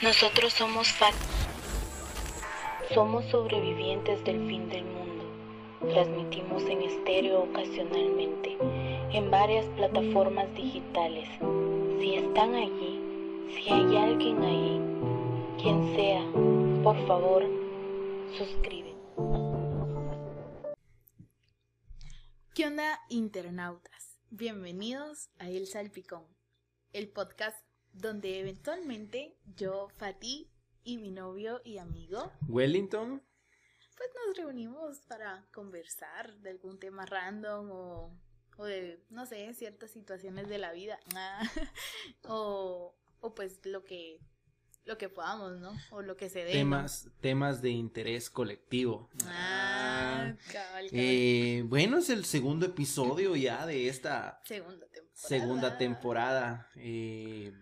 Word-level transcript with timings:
Nosotros 0.00 0.52
somos 0.52 0.92
FAT. 0.92 1.14
Somos 2.94 3.24
sobrevivientes 3.32 4.22
del 4.22 4.46
fin 4.46 4.68
del 4.68 4.84
mundo. 4.84 5.24
Transmitimos 5.92 6.62
en 6.66 6.82
estéreo 6.82 7.42
ocasionalmente, 7.42 8.56
en 9.12 9.28
varias 9.28 9.66
plataformas 9.70 10.54
digitales. 10.54 11.28
Si 11.98 12.14
están 12.14 12.54
allí, 12.54 13.00
si 13.50 13.68
hay 13.72 13.96
alguien 13.96 14.40
ahí, 14.40 14.80
quien 15.60 15.96
sea, 15.96 16.22
por 16.84 17.04
favor, 17.08 17.44
suscribe. 18.36 18.94
¿Qué 22.54 22.66
onda, 22.66 23.00
internautas? 23.08 24.20
Bienvenidos 24.30 25.30
a 25.40 25.48
El 25.48 25.66
Salpicón, 25.66 26.24
el 26.92 27.08
podcast 27.08 27.67
donde 27.92 28.40
eventualmente 28.40 29.36
yo, 29.56 29.88
Fati 29.96 30.50
y 30.84 30.98
mi 30.98 31.10
novio 31.10 31.60
y 31.64 31.78
amigo, 31.78 32.32
Wellington, 32.48 33.22
pues 33.96 34.10
nos 34.26 34.36
reunimos 34.36 35.00
para 35.08 35.46
conversar 35.52 36.38
de 36.38 36.50
algún 36.50 36.78
tema 36.78 37.04
random 37.04 37.70
o, 37.70 38.16
o 38.56 38.64
de, 38.64 39.04
no 39.10 39.26
sé, 39.26 39.52
ciertas 39.54 39.90
situaciones 39.90 40.48
de 40.48 40.58
la 40.58 40.72
vida. 40.72 40.98
Ah, 41.16 41.42
o, 42.28 42.96
o 43.20 43.34
pues 43.34 43.60
lo 43.64 43.84
que 43.84 44.20
lo 44.88 44.96
que 44.96 45.10
podamos, 45.10 45.60
¿no? 45.60 45.76
O 45.90 46.00
lo 46.00 46.16
que 46.16 46.30
se 46.30 46.44
dé. 46.44 46.52
temas, 46.52 47.10
temas 47.20 47.60
de 47.60 47.70
interés 47.70 48.30
colectivo. 48.30 49.10
Ah, 49.26 50.32
cabal, 50.46 50.48
cabal. 50.50 50.88
Eh, 50.92 51.62
bueno, 51.66 51.98
es 51.98 52.08
el 52.08 52.24
segundo 52.24 52.64
episodio 52.64 53.36
ya 53.36 53.66
de 53.66 53.88
esta 53.88 54.40
segunda 54.44 54.86
temporada. 54.86 55.28
segunda 55.28 55.78
temporada. 55.78 56.70
Eh, 56.76 57.52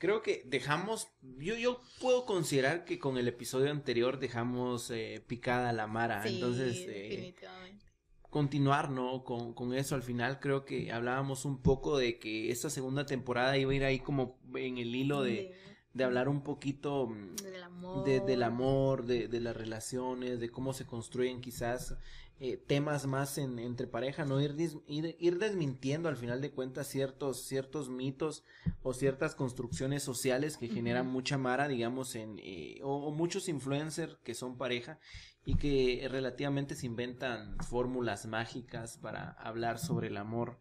creo 0.00 0.22
que 0.22 0.42
dejamos, 0.46 1.06
yo, 1.38 1.54
yo 1.54 1.80
puedo 2.00 2.26
considerar 2.26 2.84
que 2.84 2.98
con 2.98 3.16
el 3.18 3.28
episodio 3.28 3.70
anterior 3.70 4.18
dejamos 4.18 4.90
eh, 4.90 5.22
picada 5.28 5.72
la 5.72 5.86
mara. 5.86 6.24
Sí, 6.24 6.34
Entonces, 6.34 6.76
eh, 6.88 7.08
definitivamente. 7.10 7.84
continuar, 8.30 8.90
¿no? 8.90 9.22
Con, 9.24 9.54
con 9.54 9.74
eso 9.74 9.94
al 9.94 10.02
final 10.02 10.40
creo 10.40 10.64
que 10.64 10.90
hablábamos 10.90 11.44
un 11.44 11.62
poco 11.62 11.98
de 11.98 12.18
que 12.18 12.50
esta 12.50 12.70
segunda 12.70 13.06
temporada 13.06 13.56
iba 13.58 13.72
a 13.72 13.74
ir 13.74 13.84
ahí 13.84 13.98
como 14.00 14.38
en 14.54 14.78
el 14.78 14.94
hilo 14.94 15.22
de, 15.22 15.54
de 15.92 16.04
hablar 16.04 16.28
un 16.28 16.42
poquito 16.42 17.06
mm, 17.08 17.36
del 17.36 17.62
amor. 17.62 18.04
de- 18.04 18.20
del 18.20 18.42
amor, 18.42 19.04
de, 19.04 19.28
de 19.28 19.40
las 19.40 19.56
relaciones, 19.56 20.40
de 20.40 20.48
cómo 20.50 20.72
se 20.72 20.86
construyen 20.86 21.40
quizás 21.40 21.94
eh, 22.40 22.56
temas 22.56 23.06
más 23.06 23.36
en, 23.36 23.58
entre 23.58 23.86
pareja, 23.86 24.24
no 24.24 24.40
ir, 24.40 24.56
dis- 24.56 24.82
ir, 24.88 25.14
ir 25.20 25.38
desmintiendo 25.38 26.08
al 26.08 26.16
final 26.16 26.40
de 26.40 26.50
cuentas 26.50 26.88
ciertos, 26.88 27.44
ciertos 27.44 27.90
mitos 27.90 28.44
o 28.82 28.94
ciertas 28.94 29.34
construcciones 29.34 30.02
sociales 30.02 30.56
que 30.56 30.68
generan 30.68 31.06
mucha 31.06 31.36
mara, 31.36 31.68
digamos, 31.68 32.14
en, 32.16 32.38
eh, 32.42 32.80
o, 32.82 33.08
o 33.08 33.12
muchos 33.12 33.48
influencers 33.48 34.16
que 34.24 34.34
son 34.34 34.56
pareja 34.56 34.98
y 35.44 35.56
que 35.56 36.06
relativamente 36.10 36.74
se 36.74 36.86
inventan 36.86 37.58
fórmulas 37.58 38.26
mágicas 38.26 38.98
para 38.98 39.32
hablar 39.32 39.78
sobre 39.78 40.08
el 40.08 40.16
amor. 40.16 40.58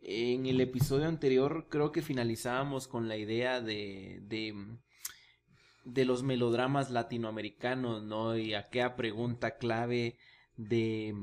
En 0.00 0.46
el 0.46 0.60
episodio 0.60 1.06
anterior 1.06 1.68
creo 1.68 1.92
que 1.92 2.02
finalizábamos 2.02 2.88
con 2.88 3.06
la 3.06 3.16
idea 3.16 3.60
de, 3.60 4.20
de, 4.22 4.52
de 5.84 6.04
los 6.04 6.24
melodramas 6.24 6.90
latinoamericanos, 6.90 8.02
¿no? 8.02 8.36
Y 8.36 8.54
aquella 8.54 8.96
pregunta 8.96 9.58
clave 9.58 10.16
de 10.56 11.14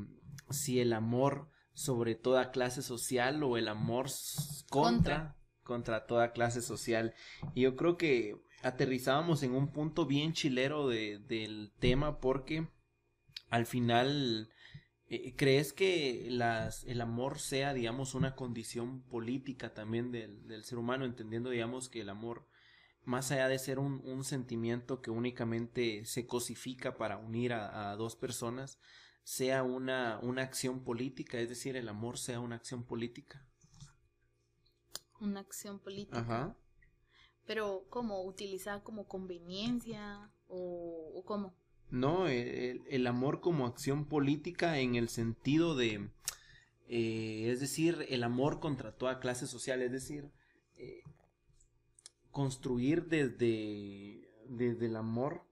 si 0.50 0.80
el 0.80 0.94
amor 0.94 1.50
sobre 1.74 2.16
toda 2.16 2.52
clase 2.52 2.82
social 2.82 3.44
o 3.44 3.58
el 3.58 3.68
amor 3.68 4.08
contra, 4.70 5.38
contra 5.64 6.06
toda 6.06 6.32
clase 6.32 6.62
social. 6.62 7.14
Y 7.54 7.62
yo 7.62 7.76
creo 7.76 7.98
que 7.98 8.36
aterrizábamos 8.64 9.44
en 9.44 9.54
un 9.54 9.72
punto 9.72 10.06
bien 10.06 10.34
chilero 10.34 10.88
de, 10.88 11.20
del 11.20 11.72
tema 11.80 12.20
porque 12.20 12.68
al 13.50 13.66
final 13.66 14.50
eh, 15.10 15.34
¿Crees 15.36 15.74
que 15.74 16.28
las, 16.30 16.84
el 16.84 17.02
amor 17.02 17.40
sea, 17.40 17.74
digamos, 17.74 18.14
una 18.14 18.36
condición 18.36 19.02
política 19.02 19.74
también 19.74 20.12
del, 20.12 20.48
del 20.48 20.64
ser 20.64 20.78
humano, 20.78 21.04
entendiendo, 21.04 21.50
digamos, 21.50 21.90
que 21.90 22.02
el 22.02 22.10
amor, 22.10 22.46
más 23.06 23.32
allá 23.32 23.48
de 23.48 23.58
ser 23.58 23.80
un, 23.80 24.02
un 24.06 24.24
sentimiento 24.24 25.02
que 25.02 25.10
únicamente 25.10 26.06
se 26.06 26.28
cosifica 26.28 26.96
para 26.96 27.18
unir 27.18 27.54
a, 27.54 27.90
a 27.92 27.96
dos 27.96 28.16
personas, 28.16 28.80
sea 29.30 29.62
una, 29.62 30.18
una 30.24 30.42
acción 30.42 30.80
política, 30.84 31.38
es 31.38 31.50
decir, 31.50 31.76
el 31.76 31.88
amor 31.88 32.18
sea 32.18 32.40
una 32.40 32.56
acción 32.56 32.84
política? 32.84 33.46
Una 35.20 35.42
acción 35.42 35.78
política. 35.78 36.22
Ajá. 36.22 36.56
Pero, 37.46 37.86
¿cómo? 37.92 38.26
¿Utilizada 38.26 38.84
como 38.84 39.08
conveniencia? 39.08 40.32
¿O, 40.48 41.12
o 41.14 41.24
cómo? 41.26 41.54
No, 41.92 42.28
el, 42.28 42.82
el 42.90 43.06
amor 43.06 43.40
como 43.40 43.68
acción 43.68 44.06
política 44.06 44.80
en 44.80 44.96
el 44.96 45.10
sentido 45.10 45.76
de, 45.76 46.10
eh, 46.88 47.52
es 47.52 47.60
decir, 47.60 48.08
el 48.10 48.24
amor 48.24 48.60
contra 48.60 48.98
toda 48.98 49.20
clase 49.20 49.46
social, 49.46 49.84
es 49.84 49.92
decir, 49.92 50.32
eh, 50.76 51.04
construir 52.32 53.06
desde, 53.06 54.28
desde 54.48 54.88
el 54.88 54.96
amor, 54.96 55.44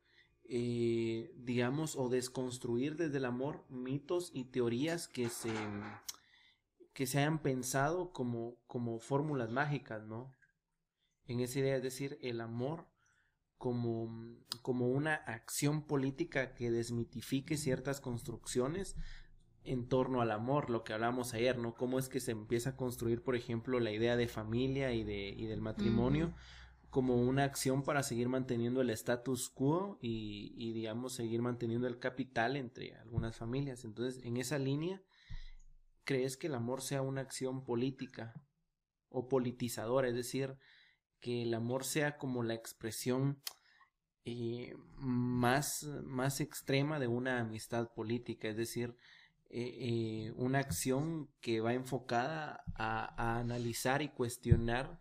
eh, 0.50 1.34
digamos, 1.36 1.96
o 1.96 2.10
desconstruir 2.10 2.96
desde 2.96 3.18
el 3.18 3.26
amor 3.26 3.66
mitos 3.70 4.32
y 4.34 4.46
teorías 4.46 5.08
que 5.08 5.30
se, 5.30 5.52
que 6.94 7.06
se 7.06 7.20
hayan 7.20 7.42
pensado 7.42 8.12
como, 8.14 8.56
como 8.68 9.00
fórmulas 9.00 9.52
mágicas, 9.52 10.06
¿no? 10.06 10.34
En 11.26 11.42
esa 11.42 11.60
idea, 11.60 11.76
es 11.76 11.84
decir, 11.84 12.18
el 12.22 12.40
amor 12.40 12.88
como, 13.58 14.38
como 14.62 14.90
una 14.90 15.16
acción 15.16 15.86
política 15.86 16.54
que 16.54 16.72
desmitifique 16.72 17.58
ciertas 17.58 18.00
construcciones 18.00 18.96
en 19.64 19.90
torno 19.90 20.22
al 20.22 20.32
amor, 20.32 20.70
lo 20.70 20.86
que 20.86 20.94
hablamos 20.94 21.34
ayer, 21.34 21.58
¿no? 21.58 21.76
Cómo 21.76 22.00
es 22.00 22.08
que 22.08 22.22
se 22.22 22.32
empieza 22.32 22.72
a 22.72 22.78
construir, 22.78 23.22
por 23.22 23.36
ejemplo, 23.36 23.82
la 23.82 23.92
idea 23.92 24.16
de 24.16 24.30
familia 24.30 24.94
y, 24.94 25.04
de, 25.04 25.28
y 25.30 25.46
del 25.46 25.60
matrimonio 25.60 26.34
como 26.90 27.16
una 27.16 27.44
acción 27.44 27.84
para 27.84 28.04
seguir 28.04 28.30
manteniendo 28.30 28.82
el 28.82 28.90
status 28.92 29.50
quo 29.50 30.00
y, 30.02 30.72
digamos, 30.74 31.14
seguir 31.14 31.42
manteniendo 31.42 31.88
el 31.88 32.00
capital 32.00 32.56
entre 32.56 32.96
algunas 32.96 33.36
familias. 33.36 33.84
Entonces, 33.84 34.24
en 34.24 34.38
esa 34.38 34.58
línea, 34.58 35.02
¿crees 36.06 36.38
que 36.38 36.48
el 36.48 36.56
amor 36.56 36.82
sea 36.82 37.02
una 37.02 37.22
acción 37.22 37.64
política 37.64 38.34
o 39.10 39.28
politizadora? 39.28 40.08
Es 40.08 40.16
decir, 40.16 40.58
que 41.20 41.44
el 41.44 41.54
amor 41.54 41.84
sea 41.84 42.18
como 42.18 42.44
la 42.44 42.54
expresión 42.54 43.42
eh, 44.24 44.74
más, 44.96 45.84
más 46.04 46.40
extrema 46.40 47.00
de 47.00 47.08
una 47.08 47.40
amistad 47.40 47.94
política, 47.94 48.48
es 48.48 48.58
decir, 48.58 48.96
eh, 49.50 50.28
eh, 50.28 50.34
una 50.36 50.60
acción 50.60 51.30
que 51.42 51.60
va 51.62 51.74
enfocada 51.74 52.64
a 52.76 53.40
analizar 53.40 54.02
y 54.02 54.10
cuestionar 54.10 55.00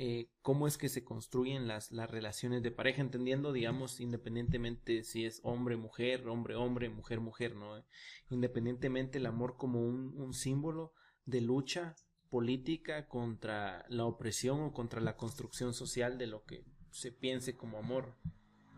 eh, 0.00 0.30
cómo 0.42 0.68
es 0.68 0.78
que 0.78 0.88
se 0.88 1.02
construyen 1.02 1.66
las, 1.66 1.90
las 1.90 2.08
relaciones 2.08 2.62
de 2.62 2.70
pareja, 2.70 3.02
entendiendo, 3.02 3.52
digamos, 3.52 3.98
independientemente 3.98 5.02
si 5.02 5.24
es 5.24 5.40
hombre, 5.42 5.76
mujer, 5.76 6.28
hombre, 6.28 6.54
hombre, 6.54 6.88
mujer, 6.88 7.18
mujer, 7.18 7.56
¿no? 7.56 7.84
Independientemente 8.30 9.18
el 9.18 9.26
amor 9.26 9.56
como 9.56 9.80
un, 9.80 10.14
un 10.16 10.34
símbolo 10.34 10.92
de 11.26 11.40
lucha 11.40 11.96
política 12.30 13.08
contra 13.08 13.84
la 13.88 14.04
opresión 14.04 14.60
o 14.60 14.72
contra 14.72 15.00
la 15.00 15.16
construcción 15.16 15.74
social 15.74 16.16
de 16.16 16.28
lo 16.28 16.44
que 16.44 16.64
se 16.92 17.10
piense 17.10 17.56
como 17.56 17.78
amor. 17.78 18.14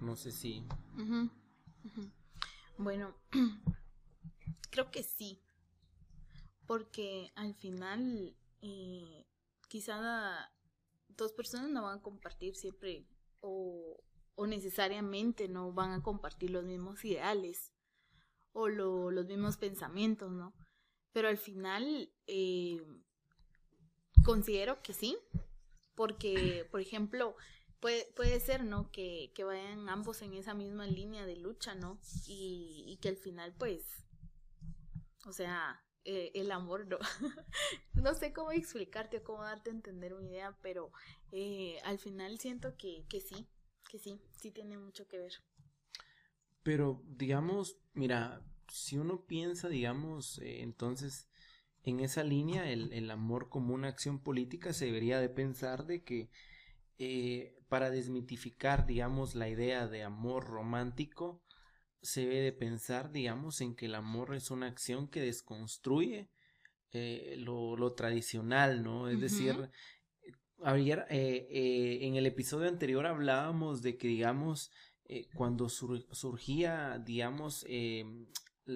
No 0.01 0.17
sé 0.17 0.33
si... 0.33 0.65
Bueno, 2.79 3.15
creo 4.71 4.91
que 4.91 5.03
sí. 5.03 5.39
Porque 6.67 7.31
al 7.35 7.55
final, 7.57 8.35
eh, 8.63 9.27
quizá 9.69 10.51
dos 11.25 11.33
personas 11.33 11.71
no 11.71 11.83
van 11.85 11.99
a 11.99 12.03
compartir 12.03 12.57
siempre 12.57 13.07
o, 13.41 14.03
o 14.35 14.47
necesariamente 14.47 15.49
no 15.49 15.73
van 15.73 15.93
a 15.93 16.03
compartir 16.03 16.51
los 16.51 16.65
mismos 16.65 17.05
ideales 17.05 17.73
o 18.53 18.69
lo- 18.69 19.11
los 19.11 19.27
mismos 19.27 19.57
pensamientos, 19.57 20.31
¿no? 20.33 20.55
Pero 21.13 21.29
al 21.29 21.39
final 21.39 22.13
eh, 22.27 22.81
considero 24.25 24.83
que 24.83 24.93
sí, 24.93 25.17
porque, 25.95 26.67
por 26.71 26.81
ejemplo, 26.81 27.37
puede, 27.81 28.07
puede 28.17 28.41
ser, 28.41 28.65
¿no? 28.65 28.91
Que, 28.91 29.33
que 29.35 29.45
vayan 29.45 29.89
ambos 29.89 30.23
en 30.23 30.35
esa 30.35 30.55
misma 30.55 30.87
línea 30.87 31.25
de 31.27 31.37
lucha, 31.37 31.75
¿no? 31.75 32.01
Y, 32.27 32.85
y 32.87 32.97
que 32.99 33.09
al 33.09 33.17
final, 33.17 33.55
pues, 33.59 33.83
o 35.27 35.33
sea, 35.33 35.83
eh, 36.05 36.33
el 36.35 36.51
amor, 36.53 36.87
no, 36.87 36.99
no 37.95 38.15
sé 38.15 38.33
cómo 38.33 38.53
explicarte 38.53 39.19
o 39.19 39.25
cómo 39.25 39.43
darte 39.43 39.71
a 39.71 39.75
entender 39.75 40.15
una 40.15 40.29
idea, 40.29 40.57
pero 40.63 40.93
eh, 41.33 41.79
al 41.85 41.99
final 41.99 42.39
siento 42.39 42.77
que, 42.77 43.05
que 43.09 43.21
sí, 43.21 43.47
que 43.91 43.99
sí, 43.99 44.21
sí 44.37 44.51
tiene 44.51 44.79
mucho 44.79 45.07
que 45.07 45.19
ver. 45.19 45.33
Pero, 46.63 47.03
digamos, 47.07 47.79
mira, 47.95 48.43
si 48.69 48.99
uno 48.99 49.25
piensa, 49.27 49.69
digamos, 49.69 50.39
eh, 50.39 50.63
entonces, 50.63 51.29
en 51.83 52.01
esa 52.01 52.23
línea, 52.23 52.71
el, 52.71 52.93
el 52.93 53.11
amor 53.11 53.49
como 53.49 53.75
una 53.75 53.89
acción 53.89 54.23
política, 54.23 54.73
se 54.73 54.87
debería 54.87 55.21
de 55.21 55.29
pensar 55.29 55.87
de 55.87 56.05
que 56.05 56.31
eh, 56.99 57.57
para 57.71 57.89
desmitificar, 57.91 58.85
digamos, 58.87 59.35
la 59.35 59.49
idea 59.49 59.87
de 59.87 60.03
amor 60.03 60.45
romántico, 60.47 61.43
se 62.03 62.23
debe 62.23 62.41
de 62.41 62.53
pensar, 62.53 63.11
digamos, 63.11 63.61
en 63.61 63.75
que 63.75 63.87
el 63.87 63.95
amor 63.95 64.35
es 64.35 64.51
una 64.51 64.67
acción 64.67 65.09
que 65.09 65.21
desconstruye 65.21 66.29
eh, 66.93 67.35
lo, 67.39 67.77
lo, 67.77 67.93
tradicional, 67.93 68.83
¿no? 68.83 69.09
Es 69.09 69.21
decir, 69.21 69.71
ayer, 70.63 71.07
eh, 71.11 71.99
en 72.03 72.17
el 72.17 72.27
episodio 72.27 72.69
anterior 72.69 73.07
hablábamos 73.07 73.83
de 73.83 73.97
que, 73.97 74.09
digamos, 74.09 74.71
cuando 75.35 75.69
surgía, 75.69 77.03
digamos, 77.05 77.65
em, 77.69 78.27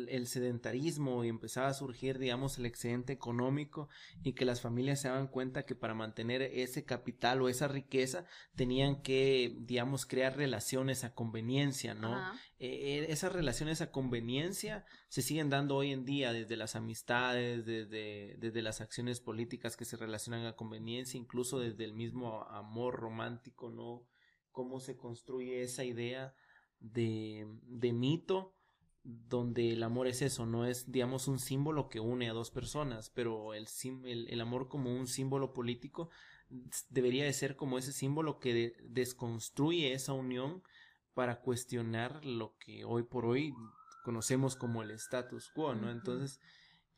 el 0.08 0.26
sedentarismo 0.26 1.24
y 1.24 1.28
empezaba 1.28 1.68
a 1.68 1.74
surgir, 1.74 2.18
digamos, 2.18 2.58
el 2.58 2.66
excedente 2.66 3.12
económico 3.12 3.88
y 4.22 4.32
que 4.32 4.44
las 4.44 4.60
familias 4.60 5.00
se 5.00 5.08
daban 5.08 5.28
cuenta 5.28 5.64
que 5.64 5.74
para 5.74 5.94
mantener 5.94 6.42
ese 6.42 6.84
capital 6.84 7.40
o 7.42 7.48
esa 7.48 7.68
riqueza 7.68 8.26
tenían 8.54 9.02
que, 9.02 9.56
digamos, 9.60 10.06
crear 10.06 10.36
relaciones 10.36 11.04
a 11.04 11.14
conveniencia, 11.14 11.94
¿no? 11.94 12.18
Eh, 12.58 13.06
esas 13.08 13.32
relaciones 13.32 13.80
a 13.80 13.90
conveniencia 13.90 14.84
se 15.08 15.22
siguen 15.22 15.50
dando 15.50 15.76
hoy 15.76 15.92
en 15.92 16.04
día 16.04 16.32
desde 16.32 16.56
las 16.56 16.76
amistades, 16.76 17.64
desde, 17.64 18.36
desde 18.38 18.62
las 18.62 18.80
acciones 18.80 19.20
políticas 19.20 19.76
que 19.76 19.84
se 19.84 19.96
relacionan 19.96 20.46
a 20.46 20.56
conveniencia, 20.56 21.18
incluso 21.18 21.58
desde 21.58 21.84
el 21.84 21.94
mismo 21.94 22.42
amor 22.44 22.94
romántico, 22.94 23.70
¿no? 23.70 24.06
Cómo 24.50 24.80
se 24.80 24.96
construye 24.96 25.62
esa 25.62 25.84
idea 25.84 26.34
de, 26.80 27.46
de 27.62 27.92
mito 27.92 28.54
donde 29.04 29.72
el 29.72 29.82
amor 29.82 30.06
es 30.06 30.22
eso, 30.22 30.46
no 30.46 30.66
es, 30.66 30.90
digamos, 30.90 31.28
un 31.28 31.38
símbolo 31.38 31.88
que 31.88 32.00
une 32.00 32.28
a 32.30 32.32
dos 32.32 32.50
personas, 32.50 33.10
pero 33.10 33.52
el, 33.52 33.68
el, 34.04 34.40
amor 34.40 34.68
como 34.68 34.94
un 34.94 35.06
símbolo 35.06 35.52
político 35.52 36.08
debería 36.88 37.24
de 37.24 37.32
ser 37.34 37.54
como 37.54 37.78
ese 37.78 37.92
símbolo 37.92 38.40
que 38.40 38.74
desconstruye 38.82 39.92
esa 39.92 40.14
unión 40.14 40.62
para 41.12 41.40
cuestionar 41.40 42.24
lo 42.24 42.56
que 42.58 42.84
hoy 42.84 43.02
por 43.02 43.26
hoy 43.26 43.54
conocemos 44.04 44.56
como 44.56 44.82
el 44.82 44.90
status 44.92 45.50
quo, 45.50 45.74
¿no? 45.74 45.90
Entonces, 45.90 46.40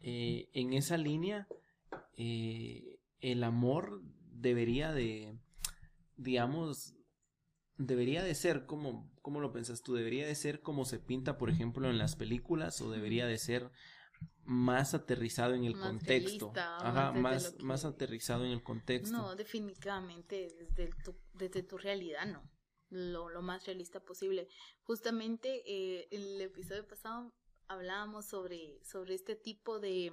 eh, 0.00 0.48
en 0.52 0.72
esa 0.72 0.96
línea, 0.96 1.48
eh, 2.16 2.98
el 3.20 3.44
amor 3.44 4.00
debería 4.30 4.92
de, 4.92 5.38
digamos, 6.16 6.95
debería 7.78 8.22
de 8.22 8.34
ser 8.34 8.66
como, 8.66 9.10
¿cómo 9.22 9.40
lo 9.40 9.52
piensas 9.52 9.82
tú? 9.82 9.94
¿Debería 9.94 10.26
de 10.26 10.34
ser 10.34 10.60
como 10.60 10.84
se 10.84 10.98
pinta, 10.98 11.38
por 11.38 11.50
ejemplo, 11.50 11.88
en 11.90 11.98
las 11.98 12.16
películas 12.16 12.80
o 12.80 12.90
debería 12.90 13.26
de 13.26 13.38
ser 13.38 13.70
más 14.44 14.94
aterrizado 14.94 15.54
en 15.54 15.64
el 15.64 15.78
contexto? 15.78 16.52
Ajá, 16.56 17.12
más, 17.12 17.54
más, 17.60 17.84
aterrizado 17.84 18.44
en 18.44 18.52
el 18.52 18.62
contexto. 18.62 19.16
No, 19.16 19.36
definitivamente 19.36 20.48
desde 20.58 20.90
tu, 21.04 21.16
desde 21.34 21.62
tu 21.62 21.78
realidad 21.78 22.26
no. 22.26 22.42
Lo, 22.88 23.28
lo 23.28 23.42
más 23.42 23.66
realista 23.66 24.00
posible. 24.00 24.48
Justamente 24.84 25.62
eh, 25.66 26.08
el 26.12 26.40
episodio 26.40 26.86
pasado 26.86 27.34
hablábamos 27.66 28.26
sobre, 28.26 28.78
sobre 28.84 29.14
este 29.14 29.34
tipo 29.34 29.80
de 29.80 30.12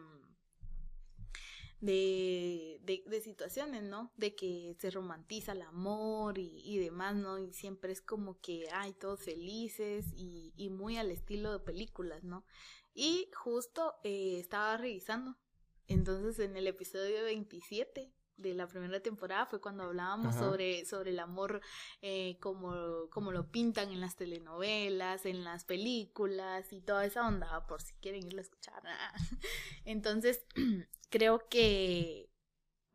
de, 1.83 2.79
de, 2.81 3.21
situaciones, 3.21 3.83
¿no? 3.83 4.13
De 4.15 4.35
que 4.35 4.75
se 4.79 4.89
romantiza 4.89 5.51
el 5.51 5.63
amor 5.63 6.37
y, 6.37 6.61
y, 6.63 6.77
demás, 6.79 7.15
¿no? 7.15 7.39
Y 7.39 7.51
siempre 7.51 7.91
es 7.91 8.01
como 8.01 8.39
que, 8.39 8.69
hay 8.71 8.93
todos 8.93 9.21
felices 9.21 10.05
y, 10.15 10.53
y 10.55 10.69
muy 10.69 10.97
al 10.97 11.11
estilo 11.11 11.51
de 11.51 11.59
películas, 11.59 12.23
¿no? 12.23 12.45
Y 12.93 13.29
justo 13.35 13.95
eh, 14.03 14.39
estaba 14.39 14.77
revisando, 14.77 15.35
entonces 15.87 16.39
en 16.39 16.55
el 16.55 16.67
episodio 16.67 17.23
27 17.25 18.13
de 18.37 18.53
la 18.53 18.67
primera 18.67 18.99
temporada 19.01 19.45
fue 19.45 19.61
cuando 19.61 19.83
hablábamos 19.83 20.35
sobre, 20.35 20.85
sobre 20.85 21.11
el 21.11 21.19
amor 21.19 21.61
eh, 22.01 22.37
como, 22.39 23.09
como 23.09 23.31
lo 23.31 23.51
pintan 23.51 23.91
en 23.91 23.99
las 24.01 24.15
telenovelas, 24.15 25.25
en 25.25 25.43
las 25.43 25.65
películas 25.65 26.71
y 26.71 26.81
toda 26.81 27.05
esa 27.05 27.27
onda, 27.27 27.67
por 27.67 27.81
si 27.81 27.93
quieren 27.95 28.25
irlo 28.25 28.39
a 28.39 28.43
escuchar. 28.43 28.83
Entonces, 29.85 30.45
creo 31.13 31.47
que, 31.47 32.31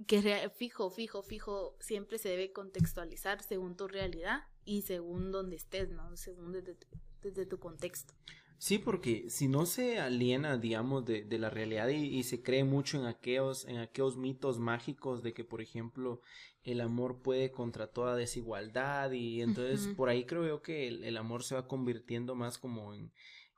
que 0.09 0.51
fijo, 0.57 0.91
fijo, 0.91 1.23
fijo, 1.23 1.77
siempre 1.79 2.19
se 2.19 2.31
debe 2.31 2.53
contextualizar 2.53 3.45
según 3.45 3.77
tu 3.77 3.87
realidad 3.87 4.41
y 4.65 4.83
según 4.83 5.31
donde 5.31 5.55
estés, 5.55 5.91
¿no? 5.91 6.17
Según 6.17 6.51
desde, 6.51 6.77
desde 7.23 7.47
tu 7.47 7.61
contexto. 7.61 8.15
Sí, 8.59 8.79
porque 8.79 9.31
si 9.31 9.47
no 9.47 9.67
se 9.67 10.01
aliena, 10.01 10.59
digamos, 10.59 11.05
de, 11.05 11.23
de 11.23 11.39
la 11.39 11.49
realidad 11.49 11.87
y, 11.91 12.21
se 12.25 12.43
cree 12.43 12.65
mucho 12.65 12.99
en 12.99 13.07
aquellos, 13.07 13.65
en 13.67 13.77
aquellos 13.77 14.17
mitos 14.17 14.59
mágicos 14.59 15.23
de 15.23 15.33
que, 15.33 15.45
por 15.45 15.61
ejemplo, 15.61 16.21
el 16.65 16.81
amor 16.81 17.23
puede 17.23 17.53
contra 17.53 17.87
toda 17.87 18.17
desigualdad 18.17 19.13
y 19.13 19.43
entonces 19.43 19.95
por 19.95 20.09
ahí 20.09 20.25
creo 20.27 20.45
yo 20.45 20.61
que 20.61 20.89
el, 20.89 21.17
amor 21.17 21.45
se 21.45 21.55
va 21.55 21.69
convirtiendo 21.69 22.35
más 22.35 22.59
como 22.59 22.95
en, 22.95 23.13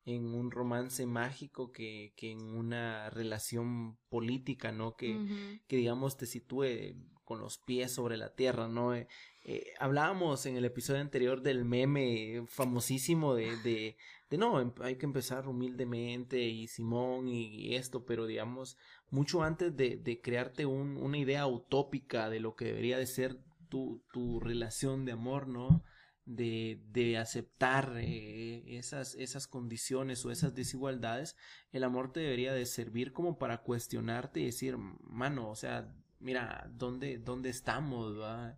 en 0.05 0.35
un 0.35 0.51
romance 0.51 1.07
mágico 1.07 1.73
que, 1.73 2.13
que 2.17 2.33
en 2.33 2.43
una 2.43 3.11
relación 3.11 3.99
política, 4.09 4.73
¿no? 4.73 4.97
Que, 4.97 5.59
que 5.67 5.77
digamos 5.77 6.17
te 6.17 6.27
sitúe 6.27 6.95
con 7.25 7.39
los 7.39 7.59
pies 7.59 7.93
sobre 7.93 8.17
la 8.17 8.35
tierra, 8.35 8.67
¿no? 8.67 8.95
Eh, 8.95 9.07
eh, 9.45 9.73
hablábamos 9.79 10.47
en 10.47 10.57
el 10.57 10.65
episodio 10.65 11.01
anterior 11.01 11.43
del 11.43 11.65
meme 11.65 12.43
famosísimo 12.49 13.35
de, 13.35 13.57
de, 13.59 13.97
de, 14.29 14.37
no, 14.37 14.61
em, 14.61 14.73
hay 14.81 14.97
que 14.97 15.07
empezar 15.07 15.47
humildemente 15.47 16.41
y 16.43 16.67
Simón 16.67 17.29
y, 17.29 17.77
esto, 17.77 18.05
pero 18.05 18.27
digamos, 18.27 18.77
mucho 19.11 19.43
antes 19.43 19.77
de, 19.77 19.97
de 19.97 20.21
crearte 20.21 20.67
un, 20.67 20.97
una 20.97 21.19
idea 21.19 21.47
utópica 21.47 22.29
de 22.31 22.41
lo 22.41 22.57
que 22.57 22.65
debería 22.65 22.99
de 22.99 23.07
ser 23.07 23.39
tu, 23.69 24.03
tu 24.13 24.41
relación 24.41 25.05
de 25.05 25.13
amor, 25.13 25.47
¿no? 25.47 25.85
De, 26.33 26.81
de 26.93 27.19
aceptar 27.19 27.93
eh, 27.97 28.63
esas, 28.79 29.17
esas 29.17 29.49
condiciones 29.49 30.25
o 30.25 30.31
esas 30.31 30.55
desigualdades, 30.55 31.37
el 31.73 31.83
amor 31.83 32.13
te 32.13 32.21
debería 32.21 32.53
de 32.53 32.67
servir 32.67 33.13
como 33.13 33.37
para 33.37 33.63
cuestionarte 33.63 34.39
y 34.39 34.45
decir, 34.45 34.77
mano, 34.77 35.51
o 35.51 35.57
sea, 35.57 35.93
mira, 36.21 36.71
¿dónde, 36.73 37.19
dónde 37.19 37.51
estamos? 37.51 38.17
¿va? 38.19 38.57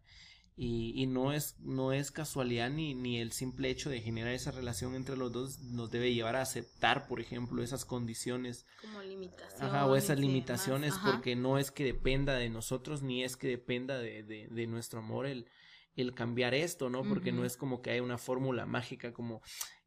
Y, 0.55 0.93
y, 0.95 1.07
no 1.07 1.33
es 1.33 1.57
no 1.61 1.95
es 1.95 2.11
casualidad 2.11 2.69
ni, 2.69 2.93
ni 2.93 3.19
el 3.19 3.33
simple 3.33 3.71
hecho 3.71 3.89
de 3.89 4.03
generar 4.03 4.35
esa 4.35 4.51
relación 4.51 4.95
entre 4.95 5.17
los 5.17 5.33
dos 5.33 5.61
nos 5.61 5.91
debe 5.91 6.13
llevar 6.13 6.37
a 6.37 6.43
aceptar 6.43 7.07
por 7.07 7.21
ejemplo 7.21 7.63
esas 7.63 7.87
condiciones 7.87 8.67
como 8.83 9.01
limitaciones 9.01 9.63
ajá, 9.63 9.87
o 9.87 9.97
esas 9.97 10.19
limitaciones 10.19 10.93
porque 11.03 11.37
no 11.37 11.57
es 11.57 11.71
que 11.71 11.85
dependa 11.85 12.35
de 12.35 12.51
nosotros 12.51 13.01
ni 13.01 13.25
es 13.25 13.39
que 13.39 13.49
dependa 13.49 13.99
de, 13.99 14.25
de, 14.25 14.49
de 14.49 14.67
nuestro 14.67 14.99
amor 14.99 15.25
el, 15.25 15.47
el 15.97 16.15
cambiar 16.15 16.55
esto 16.55 16.89
no 16.89 17.03
porque 17.03 17.33
no 17.33 17.45
es 17.45 17.57
como 17.57 17.83
que 17.83 17.91
hay 17.91 18.01
una 18.01 18.19
fórmula 18.19 18.67
mágica 18.67 19.13
como 19.13 19.43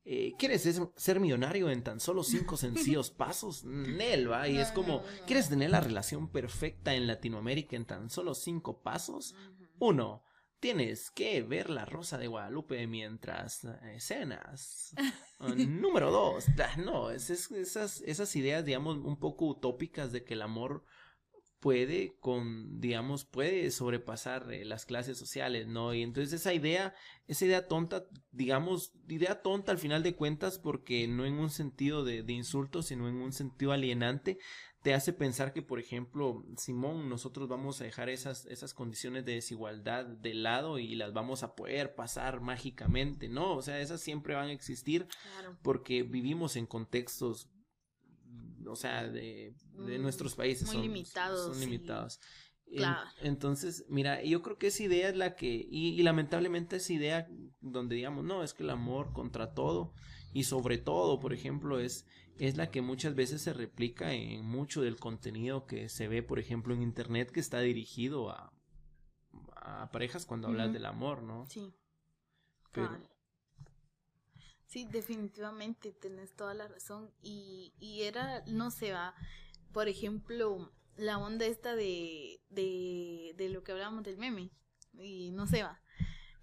eh, 0.07 0.35
¿Quieres 0.37 0.61
ser, 0.95 1.19
millonario 1.19 1.71
en 1.71 1.83
tan 1.83 1.99
solo 1.99 2.23
cinco 2.23 2.57
sencillos 2.57 3.09
pasos? 3.09 3.63
Nel, 3.63 4.31
¿va? 4.31 4.47
Y 4.47 4.57
es 4.59 4.71
como, 4.71 5.01
¿quieres 5.25 5.49
tener 5.49 5.71
la 5.71 5.81
relación 5.81 6.31
perfecta 6.31 6.93
en 6.93 7.07
Latinoamérica 7.07 7.75
en 7.75 7.85
tan 7.85 8.11
solo 8.11 8.35
cinco 8.35 8.83
pasos? 8.83 9.33
Uno, 9.79 10.23
tienes 10.59 11.09
que 11.09 11.41
ver 11.41 11.71
la 11.71 11.85
Rosa 11.85 12.19
de 12.19 12.27
Guadalupe 12.27 12.85
mientras 12.85 13.63
eh, 13.63 13.99
cenas. 13.99 14.93
Número 15.57 16.11
dos, 16.11 16.45
no, 16.77 17.09
esas, 17.09 18.01
esas 18.01 18.35
ideas, 18.35 18.63
digamos, 18.63 18.97
un 18.97 19.17
poco 19.17 19.47
utópicas 19.47 20.11
de 20.11 20.23
que 20.23 20.35
el 20.35 20.43
amor 20.43 20.85
puede 21.65 22.15
con 22.19 22.79
digamos 22.79 23.25
puede 23.25 23.71
sobrepasar 23.71 24.53
eh, 24.53 24.65
las 24.65 24.85
clases 24.85 25.17
sociales 25.17 25.65
no 25.65 25.95
y 25.95 26.03
entonces 26.03 26.31
esa 26.31 26.53
idea 26.53 26.93
esa 27.25 27.43
idea 27.45 27.67
tonta 27.67 28.05
digamos 28.31 28.93
idea 29.07 29.41
tonta 29.41 29.71
al 29.71 29.79
final 29.79 30.03
de 30.03 30.15
cuentas 30.15 30.59
porque 30.59 31.07
no 31.07 31.25
en 31.25 31.39
un 31.39 31.49
sentido 31.49 32.03
de, 32.03 32.21
de 32.21 32.33
insulto 32.33 32.83
sino 32.83 33.09
en 33.09 33.15
un 33.15 33.33
sentido 33.33 33.71
alienante 33.71 34.37
te 34.83 34.93
hace 34.93 35.13
pensar 35.13 35.51
que, 35.51 35.63
por 35.63 35.79
ejemplo, 35.79 36.45
Simón, 36.57 37.09
nosotros 37.09 37.49
vamos 37.49 37.81
a 37.81 37.85
dejar 37.85 38.07
esas, 38.07 38.45
esas 38.45 38.75
condiciones 38.75 39.25
de 39.25 39.33
desigualdad 39.33 40.05
de 40.05 40.35
lado 40.35 40.77
y 40.77 40.93
las 40.93 41.11
vamos 41.11 41.41
a 41.41 41.55
poder 41.55 41.95
pasar 41.95 42.39
mágicamente, 42.39 43.27
¿no? 43.27 43.55
O 43.55 43.63
sea, 43.63 43.79
esas 43.79 43.99
siempre 43.99 44.35
van 44.35 44.49
a 44.49 44.51
existir 44.51 45.07
porque 45.63 46.03
vivimos 46.03 46.55
en 46.55 46.67
contextos, 46.67 47.49
o 48.67 48.75
sea, 48.75 49.07
de, 49.07 49.55
de 49.73 49.99
mm, 49.99 50.01
nuestros 50.01 50.35
países. 50.35 50.67
Muy 50.73 50.83
limitados. 50.83 51.55
Son 51.55 51.59
limitados. 51.59 52.19
entonces, 53.21 53.85
mira, 53.89 54.23
yo 54.23 54.41
creo 54.41 54.57
que 54.57 54.67
esa 54.67 54.83
idea 54.83 55.09
es 55.09 55.15
la 55.15 55.35
que, 55.35 55.47
y, 55.47 55.99
y, 55.99 56.03
lamentablemente 56.03 56.77
esa 56.77 56.93
idea 56.93 57.27
donde 57.61 57.95
digamos, 57.95 58.23
no, 58.23 58.43
es 58.43 58.53
que 58.53 58.63
el 58.63 58.69
amor 58.69 59.13
contra 59.13 59.53
todo, 59.53 59.93
y 60.33 60.43
sobre 60.43 60.77
todo, 60.77 61.19
por 61.19 61.33
ejemplo, 61.33 61.79
es, 61.79 62.05
es 62.37 62.57
la 62.57 62.69
que 62.69 62.81
muchas 62.81 63.15
veces 63.15 63.41
se 63.41 63.53
replica 63.53 64.13
en 64.13 64.45
mucho 64.45 64.81
del 64.81 64.97
contenido 64.97 65.65
que 65.65 65.89
se 65.89 66.07
ve, 66.07 66.23
por 66.23 66.39
ejemplo, 66.39 66.73
en 66.73 66.81
Internet 66.81 67.31
que 67.31 67.39
está 67.39 67.59
dirigido 67.61 68.29
a, 68.29 68.51
a 69.55 69.89
parejas 69.91 70.25
cuando 70.25 70.47
hablas 70.47 70.73
del 70.73 70.85
amor, 70.85 71.23
¿no? 71.23 71.45
Sí. 71.47 71.73
Pero... 72.71 73.14
Sí, 74.65 74.85
definitivamente 74.85 75.91
tenés 75.93 76.35
toda 76.35 76.53
la 76.53 76.67
razón. 76.67 77.11
Y, 77.21 77.73
y 77.79 78.03
era, 78.03 78.43
no 78.47 78.71
se 78.71 78.91
va, 78.91 79.15
por 79.71 79.87
ejemplo, 79.87 80.71
la 80.97 81.17
onda 81.17 81.45
esta 81.45 81.75
de, 81.75 82.41
de, 82.49 83.33
de 83.37 83.49
lo 83.49 83.63
que 83.63 83.71
hablábamos 83.73 84.03
del 84.03 84.17
meme. 84.17 84.51
Y 84.97 85.31
no 85.31 85.45
se 85.45 85.61
va 85.61 85.81